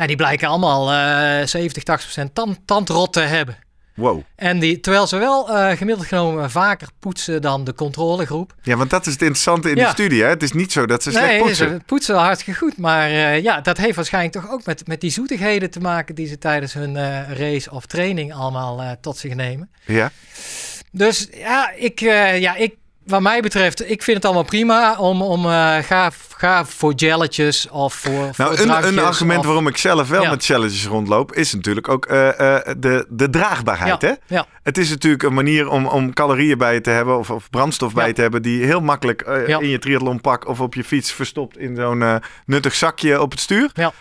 Ja, 0.00 0.06
die 0.06 0.16
blijken 0.16 0.48
allemaal 0.48 0.90
eh 0.92 1.46
70, 1.46 1.82
80 1.82 2.04
procent 2.12 2.34
tand, 2.34 2.58
tandrot 2.64 3.12
te 3.12 3.20
hebben. 3.20 3.56
wow. 3.94 4.22
En 4.36 4.58
die, 4.58 4.80
terwijl 4.80 5.06
ze 5.06 5.16
wel 5.18 5.50
eh, 5.50 5.76
gemiddeld 5.76 6.06
genomen 6.06 6.50
vaker 6.50 6.88
poetsen 7.00 7.42
dan 7.42 7.64
de 7.64 7.74
controlegroep. 7.74 8.54
Ja, 8.62 8.76
want 8.76 8.90
dat 8.90 9.06
is 9.06 9.12
het 9.12 9.22
interessante 9.22 9.70
in 9.70 9.76
Ja. 9.76 9.82
die 9.84 9.92
studie. 9.92 10.22
Hè? 10.22 10.28
Het 10.28 10.42
is 10.42 10.52
niet 10.52 10.72
zo 10.72 10.86
dat 10.86 11.02
ze 11.02 11.10
slecht 11.10 11.26
nee, 11.26 11.38
poetsen. 11.42 11.68
ze 11.68 11.80
poetsen 11.86 12.14
wel 12.14 12.22
hartstikke 12.22 12.58
goed. 12.60 12.76
Maar 12.76 13.08
eh, 13.10 13.42
ja, 13.42 13.60
dat 13.60 13.76
heeft 13.76 13.96
waarschijnlijk 13.96 14.34
toch 14.34 14.50
ook 14.50 14.64
met, 14.64 14.86
met 14.86 15.00
die 15.00 15.10
zoetigheden 15.10 15.70
te 15.70 15.80
maken 15.80 16.14
die 16.14 16.26
ze 16.26 16.38
tijdens 16.38 16.72
hun 16.72 16.96
eh, 16.96 17.32
race 17.32 17.70
of 17.70 17.86
training 17.86 18.34
allemaal 18.34 18.96
tot 19.00 19.16
zich 19.16 19.34
nemen. 19.34 19.70
Ja, 19.86 20.10
Dus 20.92 21.28
ja, 21.32 21.70
ik, 21.76 22.00
ja, 22.00 22.54
ik, 22.54 22.74
wat 23.10 23.20
mij 23.20 23.40
betreft, 23.40 23.90
ik 23.90 24.02
vind 24.02 24.16
het 24.16 24.24
allemaal 24.24 24.44
prima 24.44 24.96
om, 24.98 25.22
om 25.22 25.44
eh, 25.44 25.76
ga, 25.78 26.10
ga 26.36 26.64
voor 26.64 26.92
jelletjes 26.94 27.68
of 27.68 27.94
voor, 27.94 28.12
Nou, 28.12 28.32
voor 28.36 28.48
een, 28.58 28.84
een 28.86 28.98
argument 28.98 29.38
of- 29.40 29.44
waarom 29.44 29.66
ik 29.66 29.76
zelf 29.76 30.08
wel 30.08 30.22
Ja. 30.22 30.30
met 30.30 30.44
challenges 30.44 30.86
rondloop, 30.86 31.32
is 31.32 31.54
natuurlijk 31.54 31.88
ook 31.88 32.06
eh, 32.06 32.28
eh, 32.56 32.74
de, 32.78 33.06
de 33.08 33.30
draagbaarheid. 33.30 34.00
ja, 34.00 34.08
Hè? 34.08 34.34
ja, 34.34 34.46
Het 34.62 34.78
is 34.78 34.90
natuurlijk 34.90 35.22
een 35.22 35.34
manier 35.34 35.68
om, 35.68 35.86
om 35.86 36.12
calorieën 36.12 36.58
bij 36.58 36.74
je 36.74 36.80
te 36.80 36.90
hebben 36.90 37.18
of, 37.18 37.30
of 37.30 37.50
brandstof 37.50 37.94
bij 37.94 38.06
je 38.06 38.12
te 38.12 38.20
hebben, 38.20 38.42
die 38.42 38.64
heel 38.64 38.80
makkelijk 38.80 39.22
in 39.46 39.68
je 39.68 39.78
triathlonpak 39.78 40.48
of 40.48 40.60
op 40.60 40.74
je 40.74 40.84
fiets 40.84 41.12
verstopt 41.12 41.58
in 41.58 41.76
zo'n 41.76 42.20
nuttig 42.46 42.74
zakje 42.74 43.20
op 43.20 43.30
het 43.30 43.40
stuur. 43.40 43.70
Ja. 43.74 43.92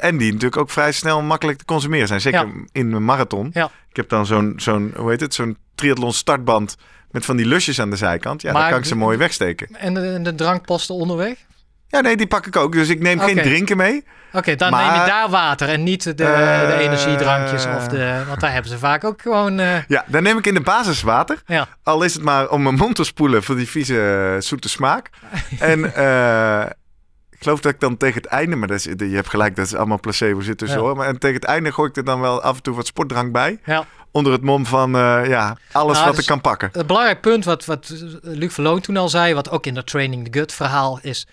En 0.00 0.16
die 0.16 0.26
natuurlijk 0.32 0.56
ook 0.60 0.70
vrij 0.70 0.92
snel 0.92 1.22
makkelijk 1.22 1.58
te 1.58 1.64
consumeren 1.64 2.06
zijn. 2.08 2.20
Zeker 2.20 2.48
in 2.72 2.92
een 2.92 3.04
marathon. 3.04 3.50
Ja. 3.52 3.70
Ik 3.90 3.96
heb 3.96 4.08
dan 4.08 4.26
zo'n, 4.26 4.52
zo'n 4.56 4.92
hoe 4.96 5.10
heet 5.10 5.20
het, 5.20 5.34
zo'n 5.34 5.56
triathlon 5.74 6.12
startband 6.12 6.76
met 7.10 7.24
van 7.24 7.36
die 7.36 7.46
lusjes 7.46 7.80
aan 7.80 7.90
de 7.90 7.96
zijkant. 7.96 8.42
Ja, 8.42 8.52
Maar 8.52 8.60
daar 8.62 8.70
kan 8.70 8.78
ik 8.80 8.84
ze 8.86 8.96
mooi 8.96 9.16
wegsteken. 9.18 9.68
En 9.78 9.94
de, 9.94 10.00
en 10.12 10.22
de 10.22 10.34
drankposten 10.34 10.94
onderweg? 10.94 11.34
Ja, 11.88 12.00
nee, 12.00 12.16
die 12.16 12.26
pak 12.26 12.46
ik 12.46 12.56
ook. 12.56 12.72
Dus 12.72 12.88
ik 12.88 13.00
neem 13.00 13.18
geen 13.20 13.36
drinken 13.42 13.76
mee. 13.76 14.04
Oké, 14.32 14.54
dan 14.54 14.70
Maar- 14.70 14.92
neem 14.92 15.00
je 15.00 15.06
daar 15.06 15.28
water 15.28 15.68
en 15.68 15.82
niet 15.82 16.02
de, 16.02 16.14
de 16.14 16.24
Eh, 16.24 16.78
energiedrankjes. 16.78 17.66
Of 17.76 17.86
de, 17.88 18.22
want 18.28 18.40
daar 18.40 18.52
hebben 18.52 18.70
ze 18.70 18.78
vaak 18.78 19.04
ook 19.04 19.22
gewoon... 19.22 19.58
eh, 19.58 19.76
Ja, 19.88 20.04
dan 20.06 20.22
neem 20.22 20.38
ik 20.38 20.46
in 20.46 20.54
de 20.54 20.60
basis 20.60 21.02
water. 21.02 21.42
ja, 21.46 21.68
Al 21.82 22.02
is 22.02 22.14
het 22.14 22.22
maar 22.22 22.48
om 22.48 22.62
mijn 22.62 22.74
mond 22.74 22.94
te 22.94 23.04
spoelen 23.04 23.42
voor 23.42 23.56
die 23.56 23.68
vieze 23.68 24.36
zoete 24.38 24.68
smaak. 24.68 25.10
en 25.58 25.94
eh, 25.94 26.64
ik 27.38 27.44
geloof 27.44 27.60
dat 27.60 27.72
ik 27.72 27.80
dan 27.80 27.96
tegen 27.96 28.22
het 28.22 28.30
einde, 28.30 28.56
maar 28.56 28.68
dat 28.68 28.76
is, 28.76 28.84
je 28.84 29.14
hebt 29.14 29.28
gelijk, 29.30 29.56
dat 29.56 29.66
is 29.66 29.74
allemaal 29.74 30.00
placebo 30.00 30.40
zit 30.40 30.58
tussen 30.58 30.78
Ja. 30.78 30.84
hoor. 30.84 30.96
Maar 30.96 31.06
en 31.06 31.18
tegen 31.18 31.36
het 31.36 31.44
einde 31.44 31.72
gooi 31.72 31.88
ik 31.88 31.96
er 31.96 32.04
dan 32.04 32.20
wel 32.20 32.42
af 32.42 32.56
en 32.56 32.62
toe 32.62 32.74
wat 32.74 32.86
sportdrank 32.86 33.32
bij. 33.32 33.58
ja. 33.64 33.86
Onder 34.10 34.32
het 34.32 34.42
mom 34.42 34.66
van 34.66 34.94
eh, 34.96 35.20
ja, 35.26 35.56
alles 35.72 35.92
Nou, 35.92 36.04
wat 36.06 36.14
dus- 36.14 36.22
ik 36.24 36.30
kan 36.30 36.40
pakken. 36.40 36.68
Het 36.72 36.86
belangrijk 36.86 37.20
punt 37.20 37.44
wat, 37.44 37.64
wat 37.64 37.92
Luc 38.22 38.52
Verloon 38.54 38.80
toen 38.80 38.96
al 38.96 39.08
zei, 39.08 39.34
wat 39.34 39.50
ook 39.50 39.66
in 39.66 39.74
dat 39.74 39.86
Training 39.86 40.24
the 40.30 40.38
Gut 40.38 40.52
verhaal 40.52 40.98
is, 41.02 41.26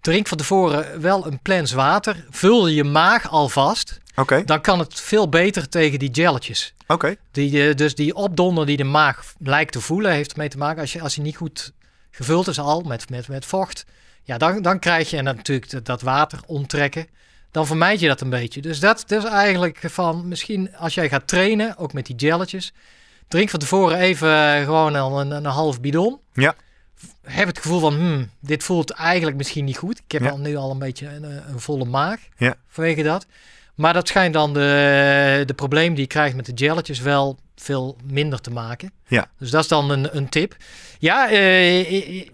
drink 0.00 0.26
van 0.28 0.38
tevoren 0.38 1.00
wel 1.00 1.26
een 1.26 1.38
plens 1.42 1.72
water, 1.72 2.24
vul 2.30 2.66
je 2.68 2.84
maag 2.84 3.30
alvast, 3.30 3.98
Oké, 4.14 4.42
dan 4.44 4.60
kan 4.60 4.78
het 4.78 5.00
veel 5.00 5.28
beter 5.28 5.68
tegen 5.68 5.98
die 5.98 6.10
jelletjes. 6.10 6.74
oké. 6.86 7.14
Die, 7.32 7.68
eh, 7.68 7.74
dus 7.76 7.94
die 7.94 8.14
opdonder 8.14 8.66
die 8.66 8.76
de 8.76 8.84
maag 8.84 9.32
lijkt 9.38 9.72
te 9.72 9.80
voelen, 9.80 10.12
heeft 10.12 10.32
ermee 10.32 10.48
te 10.48 10.58
maken. 10.58 10.80
Als 10.80 10.92
je, 10.92 11.00
als 11.00 11.14
hij 11.14 11.24
niet 11.24 11.36
goed 11.36 11.72
gevuld 12.10 12.48
is 12.48 12.58
al 12.58 12.80
met, 12.80 13.10
met, 13.10 13.28
met 13.28 13.44
vocht, 13.46 13.84
ja, 14.30 14.38
dan, 14.38 14.62
dan 14.62 14.78
krijg 14.78 15.10
je 15.10 15.16
en 15.16 15.24
dan 15.24 15.36
natuurlijk 15.36 15.70
dat, 15.70 15.86
dat 15.86 16.02
water 16.02 16.38
onttrekken. 16.46 17.06
Dan 17.50 17.66
vermijd 17.66 18.00
je 18.00 18.08
dat 18.08 18.20
een 18.20 18.30
beetje. 18.30 18.60
Dus 18.60 18.80
dat, 18.80 19.04
dat 19.06 19.24
is 19.24 19.30
eigenlijk 19.30 19.78
van 19.86 20.28
misschien 20.28 20.76
als 20.76 20.94
jij 20.94 21.08
gaat 21.08 21.26
trainen, 21.28 21.76
ook 21.76 21.92
met 21.92 22.06
die 22.06 22.16
jelletjes, 22.16 22.72
drink 23.28 23.48
van 23.50 23.58
tevoren 23.58 23.98
even 23.98 24.64
gewoon 24.64 24.96
al 24.96 25.20
een, 25.20 25.30
een 25.30 25.44
half 25.44 25.80
bidon. 25.80 26.18
Ja. 26.32 26.54
Heb 27.22 27.46
het 27.46 27.58
gevoel 27.58 27.80
van, 27.80 27.94
hmm, 27.94 28.30
dit 28.40 28.62
voelt 28.62 28.90
eigenlijk 28.90 29.36
misschien 29.36 29.64
niet 29.64 29.76
goed. 29.78 29.98
Ik 29.98 30.12
heb 30.12 30.22
Ja. 30.22 30.30
al 30.30 30.38
nu 30.38 30.56
al 30.56 30.70
een 30.70 30.78
beetje 30.78 31.06
een, 31.08 31.24
een 31.24 31.60
volle 31.60 31.84
maag 31.84 32.20
Ja. 32.36 32.54
vanwege 32.68 33.02
dat. 33.02 33.26
Maar 33.74 33.92
dat 33.92 34.08
schijnt 34.08 34.34
dan 34.34 34.52
de, 34.54 35.42
de 35.46 35.54
probleem 35.54 35.92
die 35.94 36.02
je 36.02 36.06
krijgt 36.08 36.36
met 36.36 36.46
de 36.46 36.52
jelletjes 36.52 37.00
wel 37.00 37.38
veel 37.56 37.96
minder 38.04 38.40
te 38.40 38.50
maken. 38.50 38.92
Ja. 39.06 39.30
Dus 39.38 39.50
dat 39.50 39.62
is 39.62 39.68
dan 39.68 39.90
een, 39.90 40.16
een 40.16 40.28
tip. 40.28 40.56
Ja, 40.98 41.30
eh, 41.30 41.80
eh, 41.80 42.20
eh, 42.20 42.28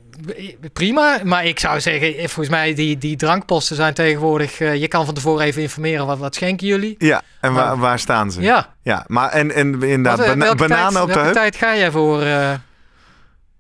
prima. 0.72 1.18
Maar 1.24 1.44
ik 1.44 1.58
zou 1.60 1.80
zeggen, 1.80 2.08
eh, 2.14 2.18
volgens 2.18 2.48
mij 2.48 2.74
die, 2.74 2.98
die 2.98 3.16
drankposten 3.16 3.76
zijn 3.76 3.94
tegenwoordig... 3.94 4.60
eh, 4.60 4.74
je 4.74 4.88
kan 4.88 5.04
van 5.04 5.14
tevoren 5.14 5.44
even 5.46 5.62
informeren, 5.62 6.06
wat, 6.06 6.18
wat 6.18 6.34
schenken 6.34 6.66
jullie? 6.66 6.94
Ja, 6.98 7.22
en 7.40 7.52
waar, 7.52 7.78
waar 7.78 7.98
staan 7.98 8.30
ze? 8.32 8.40
Ja. 8.40 8.74
Ja, 8.82 9.04
maar 9.06 9.30
en, 9.30 9.52
en 9.54 9.82
inderdaad, 9.82 10.18
Wat, 10.18 10.26
eh, 10.26 10.32
bana- 10.38 10.54
bananen 10.54 10.92
tijd, 10.92 11.02
op 11.02 11.08
de 11.08 11.14
welke 11.14 11.20
heup. 11.20 11.32
tijd 11.32 11.56
ga 11.56 11.76
jij 11.76 11.90
voor? 11.90 12.22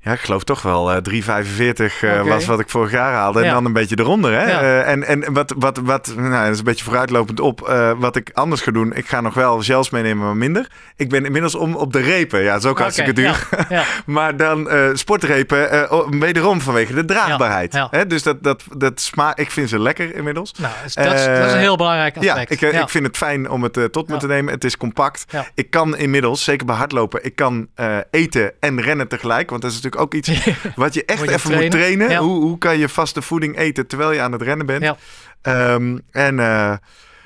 Ja, 0.06 0.12
ik 0.12 0.20
geloof 0.20 0.44
toch 0.44 0.62
wel 0.62 0.92
eh 0.92 0.96
3,45 0.96 2.00
eh, 2.00 2.20
Oké. 2.20 2.24
was 2.28 2.46
wat 2.46 2.60
ik 2.60 2.70
vorig 2.70 2.90
jaar 2.90 3.12
haalde. 3.12 3.38
En 3.40 3.44
Ja. 3.46 3.52
dan 3.52 3.64
een 3.64 3.72
beetje 3.72 3.98
eronder. 3.98 4.32
Hè? 4.32 4.50
Ja. 4.50 4.60
Eh, 4.60 4.88
en 4.92 5.04
en 5.06 5.32
wat, 5.32 5.54
wat, 5.56 5.76
wat, 5.78 6.12
nou, 6.16 6.30
dat 6.44 6.52
is 6.52 6.58
een 6.58 6.64
beetje 6.64 6.84
vooruitlopend 6.84 7.40
op. 7.40 7.68
eh, 7.68 7.90
wat 7.98 8.16
ik 8.16 8.30
anders 8.34 8.60
ga 8.60 8.70
doen. 8.70 8.92
Ik 8.94 9.08
ga 9.08 9.20
nog 9.20 9.34
wel 9.34 9.60
gels 9.62 9.90
meenemen, 9.90 10.24
maar 10.26 10.36
minder. 10.36 10.70
Ik 10.96 11.08
ben 11.08 11.24
inmiddels 11.24 11.54
om 11.54 11.74
op 11.74 11.92
de 11.92 12.00
repen. 12.00 12.42
Ja, 12.42 12.54
ook 12.56 12.64
oké, 12.64 12.80
hartstikke 12.82 13.12
duur. 13.12 13.48
Ja, 13.50 13.66
ja. 13.68 13.84
Maar 14.06 14.36
dan 14.36 14.68
eh, 14.70 14.88
sportrepen, 14.92 15.70
eh, 15.70 15.92
oh, 15.92 16.10
wederom 16.10 16.60
vanwege 16.60 16.94
de 16.94 17.04
draagbaarheid. 17.04 17.72
Ja, 17.72 17.88
ja. 17.90 17.98
Hè? 17.98 18.06
Dus 18.06 18.22
dat, 18.22 18.42
dat, 18.42 18.64
dat 18.76 19.00
sma 19.00 19.36
ik 19.36 19.50
vind 19.50 19.68
ze 19.68 19.78
lekker 19.80 20.14
inmiddels. 20.14 20.52
Nou, 20.52 20.72
dat 20.76 20.84
is, 20.86 20.94
dat 20.94 21.04
is- 21.04 21.10
dat 21.10 21.18
is 21.20 21.26
een 21.26 21.46
Eh, 21.48 21.54
heel 21.54 21.76
belangrijk 21.76 22.22
Ja, 22.22 22.32
aspect. 22.32 22.50
ik, 22.50 22.62
eh, 22.72 22.80
ik 22.80 22.88
vind 22.88 23.06
het 23.06 23.16
fijn 23.16 23.50
om 23.50 23.62
het 23.62 23.76
eh, 23.76 23.84
tot 23.84 24.06
me 24.08 24.14
Ja. 24.14 24.20
te 24.20 24.26
nemen. 24.26 24.52
Het 24.54 24.64
is 24.64 24.76
compact. 24.76 25.24
Ja. 25.28 25.46
Ik 25.54 25.70
kan 25.70 25.96
inmiddels, 25.96 26.44
zeker 26.44 26.66
bij 26.66 26.76
hardlopen, 26.76 27.24
ik 27.24 27.36
kan 27.36 27.68
eh, 27.74 27.96
eten 28.10 28.52
en 28.60 28.80
rennen 28.80 29.08
tegelijk. 29.08 29.50
Want 29.50 29.62
dat 29.62 29.70
is 29.70 29.76
natuurlijk 29.76 29.95
ook 29.96 30.14
iets 30.14 30.28
wat 30.74 30.94
je 30.94 31.04
echt 31.04 31.18
Moet 31.18 31.28
je 31.28 31.34
even 31.34 31.54
moet 31.54 31.70
trainen. 31.70 32.10
Ja. 32.10 32.20
Hoe, 32.20 32.42
hoe 32.42 32.58
kan 32.58 32.78
je 32.78 32.88
vaste 32.88 33.22
voeding 33.22 33.58
eten 33.58 33.86
terwijl 33.86 34.12
je 34.12 34.20
aan 34.20 34.32
het 34.32 34.42
rennen 34.42 34.66
bent? 34.66 34.82
Ja. 34.82 34.96
Ehm, 35.42 35.98
en, 36.10 36.40
eh, 36.40 36.74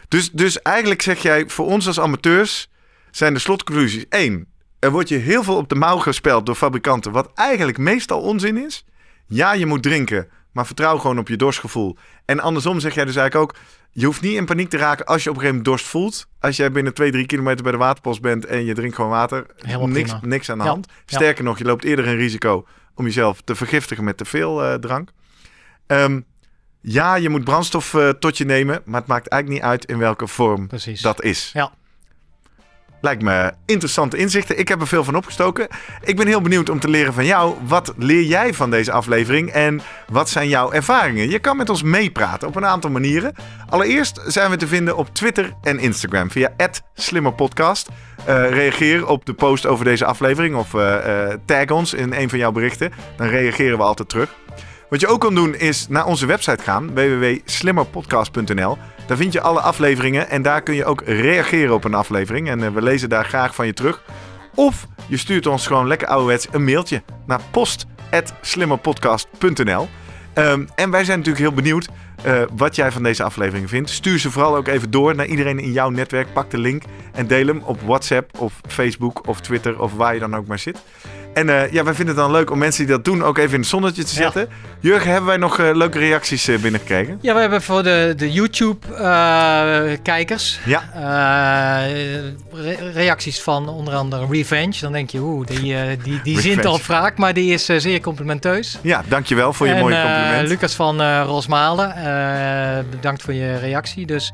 dus, 0.09 0.31
dus 0.31 0.63
eigenlijk 0.63 1.03
zeg 1.03 1.23
jij, 1.23 1.45
voor 1.47 1.67
ons 1.67 1.87
als 1.87 2.01
amateurs 2.01 2.71
zijn 3.11 3.35
de 3.35 3.41
slotconclusies. 3.41 4.05
Eén, 4.09 4.47
er 4.79 4.91
wordt 4.91 5.09
je 5.09 5.17
heel 5.17 5.43
veel 5.43 5.57
op 5.57 5.69
de 5.69 5.75
mouw 5.75 5.99
gespeld 5.99 6.47
door 6.47 6.55
fabrikanten, 6.55 7.13
wat 7.13 7.31
eigenlijk 7.35 7.79
meestal 7.79 8.21
onzin 8.21 8.65
is. 8.65 8.85
Ja, 9.27 9.53
je 9.53 9.67
moet 9.67 9.83
drinken, 9.83 10.29
maar 10.53 10.67
vertrouw 10.67 10.99
gewoon 10.99 11.19
op 11.19 11.29
je 11.29 11.37
dorstgevoel. 11.37 11.97
En 12.25 12.41
andersom 12.41 12.81
zeg 12.81 12.95
jij 12.95 13.05
dus 13.05 13.17
eigenlijk 13.17 13.51
ook, 13.51 13.59
je 13.91 14.07
hoeft 14.07 14.21
niet 14.21 14.37
in 14.37 14.45
paniek 14.45 14.69
te 14.71 14.77
raken 14.77 15.07
als 15.07 15.23
je 15.25 15.31
op 15.31 15.35
een 15.37 15.41
gegeven 15.43 15.63
moment 15.65 15.65
dorst 15.81 15.87
voelt. 15.93 16.27
Als 16.41 16.57
jij 16.57 16.73
binnen 16.73 16.95
2, 16.95 17.11
3 17.11 17.27
kilometer 17.27 17.63
bij 17.63 17.73
de 17.73 17.79
waterpost 17.79 18.21
bent 18.21 18.45
en 18.47 18.65
je 18.65 18.75
drinkt 18.75 18.95
gewoon 18.95 19.11
water, 19.11 19.47
Helemaal 19.57 19.87
niks, 19.89 20.11
prima. 20.11 20.27
niks 20.27 20.51
aan 20.51 20.59
de 20.59 20.65
Ja, 20.65 20.71
hand. 20.71 20.87
ja. 21.07 21.17
Sterker 21.17 21.45
nog, 21.45 21.59
je 21.59 21.65
loopt 21.65 21.85
eerder 21.85 22.09
een 22.09 22.17
risico 22.17 22.67
om 22.95 23.05
jezelf 23.05 23.41
te 23.45 23.55
vergiftigen 23.55 24.05
met 24.05 24.17
te 24.17 24.25
veel 24.25 24.65
eh, 24.65 24.75
drank. 24.75 25.11
Ehm, 25.87 26.21
ja, 26.81 27.15
je 27.15 27.29
moet 27.29 27.45
brandstof 27.45 27.95
eh, 27.95 28.09
tot 28.09 28.39
je 28.39 28.45
nemen, 28.45 28.83
maar 28.85 29.01
het 29.01 29.09
maakt 29.09 29.29
eigenlijk 29.29 29.63
niet 29.63 29.71
uit 29.73 29.85
in 29.85 29.99
welke 29.99 30.27
vorm 30.27 30.67
Precies. 30.67 31.01
dat 31.01 31.23
is. 31.23 31.51
Ja. 31.53 31.73
Lijkt 33.01 33.23
me 33.23 33.53
interessante 33.67 34.17
inzichten. 34.17 34.59
Ik 34.59 34.69
heb 34.69 34.81
er 34.81 34.87
veel 34.87 35.05
van 35.05 35.17
opgestoken. 35.17 35.69
Ik 36.05 36.17
ben 36.17 36.27
heel 36.27 36.41
benieuwd 36.41 36.69
om 36.69 36.81
te 36.81 36.89
leren 36.89 37.13
van 37.13 37.25
jou. 37.25 37.55
Wat 37.67 37.93
leer 37.97 38.23
jij 38.23 38.55
van 38.55 38.71
deze 38.71 38.93
aflevering 38.93 39.51
en 39.51 39.81
wat 40.09 40.29
zijn 40.29 40.49
jouw 40.49 40.73
ervaringen? 40.73 41.31
Je 41.31 41.39
kan 41.39 41.57
met 41.57 41.71
ons 41.71 41.83
meepraten 41.83 42.49
op 42.49 42.57
een 42.57 42.67
aantal 42.67 42.91
manieren. 42.91 43.35
Allereerst 43.69 44.21
zijn 44.27 44.51
we 44.51 44.57
te 44.57 44.67
vinden 44.67 44.97
op 44.97 45.15
Twitter 45.15 45.53
en 45.63 45.79
Instagram 45.79 46.31
via 46.31 46.53
@slimmerpodcast. 46.95 47.89
Uh, 48.29 48.51
reageer 48.51 49.07
op 49.07 49.25
de 49.25 49.35
post 49.35 49.67
over 49.67 49.85
deze 49.85 50.05
aflevering 50.05 50.57
of 50.57 50.75
uh, 50.75 50.81
uh, 51.07 51.35
tag 51.45 51.71
ons 51.71 51.95
in 51.95 52.13
een 52.13 52.29
van 52.29 52.39
jouw 52.39 52.53
berichten. 52.53 52.93
Dan 53.17 53.27
reageren 53.27 53.79
we 53.79 53.85
altijd 53.85 54.09
terug. 54.09 54.35
Wat 54.91 55.01
je 55.01 55.07
ook 55.07 55.21
kan 55.21 55.35
doen 55.35 55.55
is 55.55 55.89
naar 55.89 56.07
onze 56.07 56.27
website 56.27 56.63
gaan, 56.63 56.95
www.slimmerpodcast.nl. 56.95 58.79
Daar 59.11 59.19
vind 59.19 59.33
je 59.33 59.41
alle 59.41 59.61
afleveringen 59.61 60.29
en 60.29 60.43
daar 60.43 60.63
kun 60.63 60.75
je 60.75 60.85
ook 60.85 61.03
reageren 61.07 61.75
op 61.75 61.85
een 61.85 61.95
aflevering. 61.95 62.49
En 62.49 62.59
uh, 62.59 62.69
we 62.69 62.83
lezen 62.83 63.09
daar 63.09 63.25
graag 63.25 63.55
van 63.55 63.67
je 63.67 63.73
terug. 63.73 64.03
Of 64.55 64.87
je 65.07 65.17
stuurt 65.17 65.47
ons 65.47 65.67
gewoon 65.67 65.87
lekker 65.87 66.09
ouderwets 66.09 66.47
een 66.51 66.65
mailtje 66.65 67.03
naar 67.27 67.41
post.slimmerpodcast.nl. 67.51 69.89
Um, 70.35 70.69
en 70.75 70.91
wij 70.91 71.05
zijn 71.05 71.19
natuurlijk 71.19 71.45
heel 71.45 71.55
benieuwd 71.55 71.89
uh, 72.27 72.43
wat 72.57 72.77
jij 72.77 72.93
van 72.93 73.03
deze 73.03 73.23
aflevering 73.23 73.69
vindt. 73.69 73.91
Stuur 73.91 74.19
ze 74.19 74.31
vooral 74.31 74.57
ook 74.57 74.69
even 74.69 74.91
door 74.91 75.15
naar 75.15 75.27
iedereen 75.27 75.59
in 75.59 75.73
jouw 75.73 75.91
netwerk. 75.91 76.33
Pak 76.33 76.51
de 76.51 76.59
link 76.59 76.83
en 77.13 77.27
deel 77.27 77.47
hem 77.47 77.63
op 77.65 77.81
WhatsApp 77.85 78.39
of 78.39 78.61
Facebook 78.69 79.29
of 79.29 79.41
Twitter 79.41 79.81
of 79.81 79.95
waar 79.95 80.15
je 80.15 80.21
dan 80.21 80.37
ook 80.37 80.47
maar 80.47 80.59
zit. 80.59 80.79
En 81.35 81.49
uh, 81.49 81.73
ja, 81.73 81.85
wij 81.85 81.95
vinden 81.95 82.15
het 82.15 82.25
dan 82.25 82.33
leuk 82.33 82.51
om 82.51 82.59
mensen 82.59 82.87
die 82.87 82.95
dat 82.95 83.05
doen 83.05 83.23
ook 83.23 83.39
even 83.39 83.53
in 83.53 83.61
het 83.61 83.69
zonnetje 83.69 84.05
te 84.05 84.15
zetten. 84.15 84.41
Ja. 84.41 84.49
Jurgen, 84.81 85.11
hebben 85.11 85.27
wij 85.27 85.37
nog 85.37 85.59
uh, 85.59 85.71
leuke 85.75 85.99
reacties 85.99 86.49
uh, 86.49 86.59
binnengekregen? 86.59 87.19
Ja, 87.21 87.35
we 87.35 87.41
hebben 87.41 87.63
voor 87.63 87.83
de, 87.83 88.15
de 88.17 88.33
YouTube-kijkers 88.33 90.61
ja. 90.65 90.83
re 92.53 92.91
reacties 92.93 93.43
van 93.43 93.69
onder 93.69 93.95
andere 93.95 94.27
Revenge. 94.31 94.81
Dan 94.81 94.93
denk 94.93 95.11
je, 95.11 95.19
oeh, 95.19 95.47
die, 95.47 95.77
die, 96.03 96.21
die 96.23 96.41
zint 96.41 96.67
al 96.67 96.81
wraak, 96.87 97.19
maar 97.19 97.35
die 97.35 97.53
is 97.53 97.65
zeer 97.65 98.01
complimenteus. 98.01 98.79
Ja, 98.83 99.03
dankjewel 99.09 99.53
voor 99.53 99.67
je 99.67 99.73
en, 99.73 99.81
mooie 99.81 100.03
compliment. 100.03 100.49
Lucas 100.49 100.75
van 100.75 101.23
Rosmalen, 101.23 101.95
bedankt 102.91 103.23
voor 103.23 103.35
je 103.35 103.57
reactie. 103.57 104.07
Dus 104.07 104.33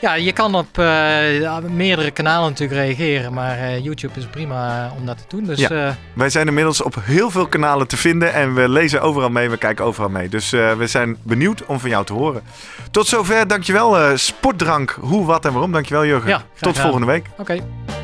ja, 0.00 0.14
je 0.14 0.32
kan 0.32 0.54
op 0.54 0.78
uh, 0.78 1.58
meerdere 1.68 2.10
kanalen 2.10 2.48
natuurlijk 2.50 2.80
reageren, 2.80 3.32
maar 3.32 3.58
uh, 3.58 3.84
YouTube 3.84 4.18
is 4.18 4.26
prima 4.26 4.92
om 4.98 5.06
dat 5.06 5.18
te 5.18 5.24
doen. 5.28 5.44
Dus, 5.44 5.58
ja. 5.58 5.70
uh, 5.70 5.92
wij 6.14 6.30
zijn 6.30 6.46
inmiddels 6.46 6.82
op 6.82 6.96
heel 7.00 7.30
veel 7.30 7.46
kanalen 7.46 7.86
te 7.86 7.96
vinden 7.96 8.32
en 8.32 8.54
we 8.54 8.68
lezen 8.68 9.02
overal 9.02 9.30
mee, 9.30 9.50
we 9.50 9.56
kijken 9.56 9.84
overal 9.84 10.10
mee. 10.10 10.28
Dus 10.28 10.50
we 10.50 10.86
zijn 10.86 11.16
benieuwd 11.22 11.66
om 11.66 11.80
van 11.80 11.90
jou 11.90 12.04
te 12.04 12.12
horen. 12.12 12.42
Tot 12.90 13.06
zover, 13.06 13.46
dankjewel 13.46 14.16
Sportdrank, 14.18 14.96
hoe, 15.00 15.26
wat 15.26 15.44
en 15.44 15.52
waarom. 15.52 15.72
Dankjewel 15.72 16.06
Jurgen. 16.06 16.28
Ja, 16.28 16.42
Tot 16.60 16.78
volgende 16.78 17.06
week. 17.06 17.26
Oké. 17.38 17.40
Okay. 17.40 18.03